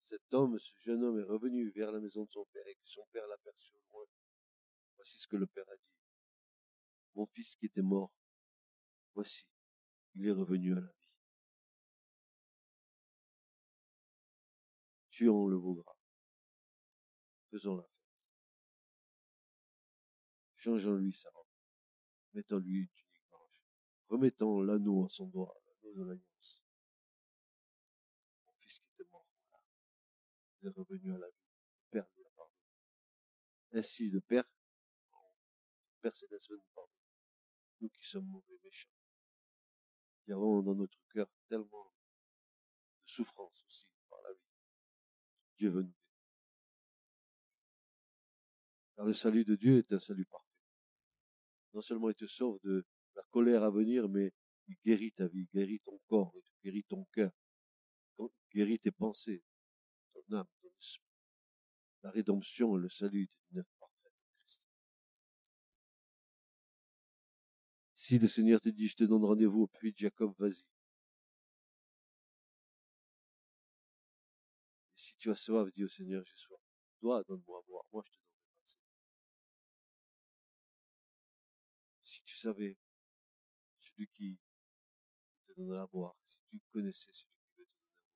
cet 0.04 0.34
homme, 0.34 0.58
ce 0.60 0.74
jeune 0.80 1.04
homme 1.04 1.20
est 1.20 1.24
revenu 1.24 1.70
vers 1.72 1.92
la 1.92 2.00
maison 2.00 2.24
de 2.24 2.32
son 2.32 2.46
Père 2.46 2.68
et 2.68 2.76
que 2.76 2.86
son 2.86 3.06
Père 3.12 3.28
l'aperçut 3.28 3.76
au 3.76 3.94
loin, 3.94 4.06
voici 4.96 5.20
ce 5.20 5.28
que 5.28 5.38
le 5.38 5.48
Père 5.48 5.70
a 5.70 5.76
dit. 5.76 5.94
Mon 7.16 7.26
fils 7.28 7.56
qui 7.56 7.66
était 7.66 7.82
mort, 7.82 8.12
voici, 9.14 9.48
il 10.16 10.28
est 10.28 10.32
revenu 10.32 10.74
à 10.74 10.82
la 10.82 10.88
vie. 10.88 10.94
Tuons 15.12 15.48
le 15.48 15.58
vaugras. 15.58 15.98
Faisons 17.50 17.76
la 17.76 17.88
Changeons-lui 20.58 21.14
sa 21.14 21.30
robe. 21.30 21.48
Mettons-lui 22.34 22.80
une 22.82 22.88
tunique 22.90 23.24
blanche. 23.30 23.64
Remettons 24.10 24.62
l'anneau 24.62 25.06
à 25.06 25.10
son 25.10 25.28
doigt, 25.28 25.56
l'anneau 25.66 25.96
de 25.96 26.04
l'alliance. 26.04 26.64
Mon 28.46 28.52
fils 28.60 28.80
qui 28.80 28.90
était 28.90 29.10
mort, 29.10 29.26
voilà. 29.50 29.64
Il 30.57 30.57
revenu 30.70 31.14
à 31.14 31.18
la 31.18 31.28
vie. 31.28 31.46
Père 31.90 32.08
lui 32.16 32.24
a 32.24 32.30
pardonné. 32.36 32.58
Ainsi, 33.74 34.10
le 34.10 34.22
Père, 34.22 34.44
le 34.44 36.02
Père 36.02 36.16
céleste 36.16 36.50
veut 36.50 36.58
nous 36.58 36.74
pardonner. 36.74 36.94
Nous 37.82 37.90
qui 37.90 38.04
sommes 38.04 38.28
mauvais, 38.28 38.60
méchants. 38.64 38.90
Qui 40.24 40.32
avons 40.32 40.62
dans 40.62 40.76
notre 40.76 41.00
cœur 41.14 41.30
tellement 41.48 41.94
de 43.06 43.10
souffrance 43.10 43.64
aussi 43.66 43.88
par 44.10 44.22
la 44.22 44.34
vie. 44.34 44.40
Dieu 45.58 45.70
veut 45.70 45.84
nous 45.84 45.94
car 48.96 49.06
le 49.06 49.14
salut 49.14 49.46
de 49.46 49.56
Dieu 49.56 49.78
est 49.78 49.94
un 49.94 50.00
salut 50.00 50.26
parfait 50.26 50.48
non 51.78 51.82
seulement 51.82 52.10
il 52.10 52.16
te 52.16 52.26
sauve 52.26 52.60
de 52.64 52.88
la 53.16 53.22
colère 53.30 53.64
à 53.64 53.70
venir, 53.70 54.10
mais 54.10 54.34
il 54.68 54.76
guérit 54.84 55.12
ta 55.12 55.28
vie, 55.28 55.48
guérit 55.54 55.80
ton 55.82 56.00
corps, 56.08 56.34
il 56.36 56.52
guérit 56.64 56.84
ton 56.86 57.06
cœur, 57.14 57.32
guérit 58.52 58.80
tes 58.80 58.92
pensées, 58.92 59.44
ton 60.12 60.38
âme, 60.38 60.48
ton 60.60 60.70
esprit. 60.80 61.06
La 62.08 62.14
rédemption 62.14 62.78
et 62.78 62.80
le 62.80 62.88
salut 62.88 63.24
est 63.24 63.52
une 63.52 63.60
œuvre 63.60 63.76
parfaite 63.82 64.14
en 64.16 64.40
Christ. 64.40 64.62
Si 67.96 68.18
le 68.18 68.30
Seigneur 68.30 68.62
te 68.62 68.70
dit, 68.70 68.88
je 68.88 68.96
te 68.96 69.04
donne 69.04 69.26
rendez-vous 69.26 69.64
au 69.64 69.68
puits 69.68 69.94
Jacob, 69.94 70.34
vas-y. 70.40 70.64
Si 74.96 75.18
tu 75.18 75.30
as 75.32 75.36
soif, 75.36 75.70
dis 75.74 75.84
au 75.84 75.90
Seigneur, 75.90 76.24
j'ai 76.24 76.38
soif. 76.38 76.62
Toi, 77.02 77.26
donne-moi 77.28 77.60
à 77.60 77.68
boire. 77.68 77.84
Moi, 77.92 78.04
je 78.06 78.12
te 78.14 78.18
si 82.04 82.24
tu 82.24 82.38
savais, 82.38 82.78
celui 83.82 84.08
qui 84.08 84.40
te 85.46 85.52
donnera 85.58 85.82
à 85.82 85.88
boire, 85.88 86.16
si 86.26 86.40
tu 86.48 86.62
connaissais 86.72 87.12
celui 87.12 87.36
qui 87.36 87.58
veut 87.58 87.66
te 87.66 87.84
donner 87.90 87.92
à 87.92 88.16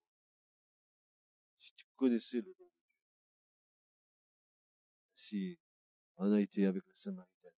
si 1.58 1.74
tu 1.74 1.84
connaissais 1.94 2.40
le 2.40 2.61
on 6.16 6.32
a 6.32 6.40
été 6.40 6.66
avec 6.66 6.86
la 6.86 6.94
Samaritaine, 6.94 7.50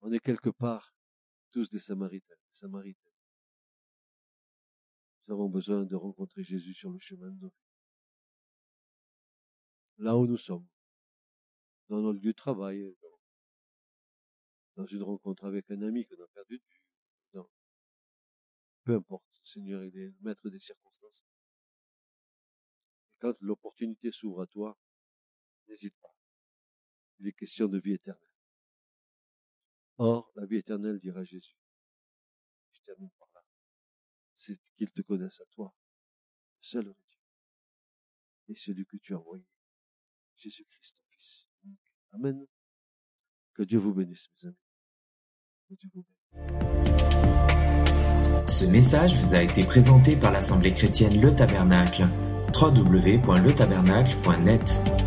on 0.00 0.12
est 0.12 0.20
quelque 0.20 0.50
part 0.50 0.94
tous 1.50 1.68
des 1.68 1.78
Samaritains, 1.78 2.34
des 2.34 2.58
Samaritaines. 2.58 3.12
Nous 5.26 5.34
avons 5.34 5.48
besoin 5.48 5.84
de 5.84 5.94
rencontrer 5.94 6.42
Jésus 6.42 6.74
sur 6.74 6.90
le 6.90 6.98
chemin 6.98 7.30
de 7.30 7.40
nos 7.40 7.48
vies. 7.48 7.68
Là 9.98 10.16
où 10.16 10.26
nous 10.26 10.36
sommes, 10.36 10.68
dans 11.88 12.00
notre 12.00 12.20
lieu 12.20 12.32
de 12.32 12.36
travail, 12.36 12.84
dans 14.76 14.86
une 14.86 15.02
rencontre 15.02 15.44
avec 15.44 15.70
un 15.70 15.80
ami 15.82 16.04
qu'on 16.04 16.22
a 16.22 16.26
perdu 16.28 16.58
de 16.58 16.64
vue. 16.64 16.84
Peu 18.84 18.94
importe, 18.96 19.24
le 19.40 19.46
Seigneur 19.46 19.82
il 19.82 19.96
est 19.96 20.08
le 20.08 20.16
maître 20.20 20.50
des 20.50 20.58
circonstances. 20.58 21.24
Quand 23.18 23.34
l'opportunité 23.40 24.10
s'ouvre 24.10 24.42
à 24.42 24.46
toi, 24.46 24.78
n'hésite 25.68 25.94
pas. 26.00 26.14
Il 27.18 27.28
est 27.28 27.32
question 27.32 27.68
de 27.68 27.78
vie 27.78 27.92
éternelle. 27.92 28.22
Or, 29.98 30.32
la 30.34 30.46
vie 30.46 30.56
éternelle, 30.56 30.98
dira 30.98 31.22
Jésus. 31.24 31.56
Je 32.72 32.80
termine 32.82 33.10
par 33.18 33.28
là. 33.34 33.44
C'est 34.34 34.58
qu'il 34.76 34.90
te 34.90 35.02
connaisse 35.02 35.40
à 35.40 35.44
toi, 35.46 35.72
seul 36.60 36.86
vrai 36.86 37.04
Dieu, 37.08 37.20
et 38.48 38.56
celui 38.56 38.84
que 38.84 38.96
tu 38.96 39.14
as 39.14 39.18
envoyé, 39.18 39.46
Jésus-Christ, 40.36 40.96
ton 40.96 41.04
Fils 41.10 41.46
Amen. 42.12 42.44
Que 43.54 43.62
Dieu 43.62 43.78
vous 43.78 43.94
bénisse, 43.94 44.28
mes 44.36 44.48
amis. 44.48 44.58
Ce 48.48 48.64
message 48.66 49.18
vous 49.20 49.34
a 49.34 49.42
été 49.42 49.64
présenté 49.64 50.16
par 50.16 50.30
l'Assemblée 50.30 50.72
chrétienne 50.72 51.20
Le 51.20 51.34
Tabernacle. 51.34 52.06
www.letabernacle.net 52.52 55.03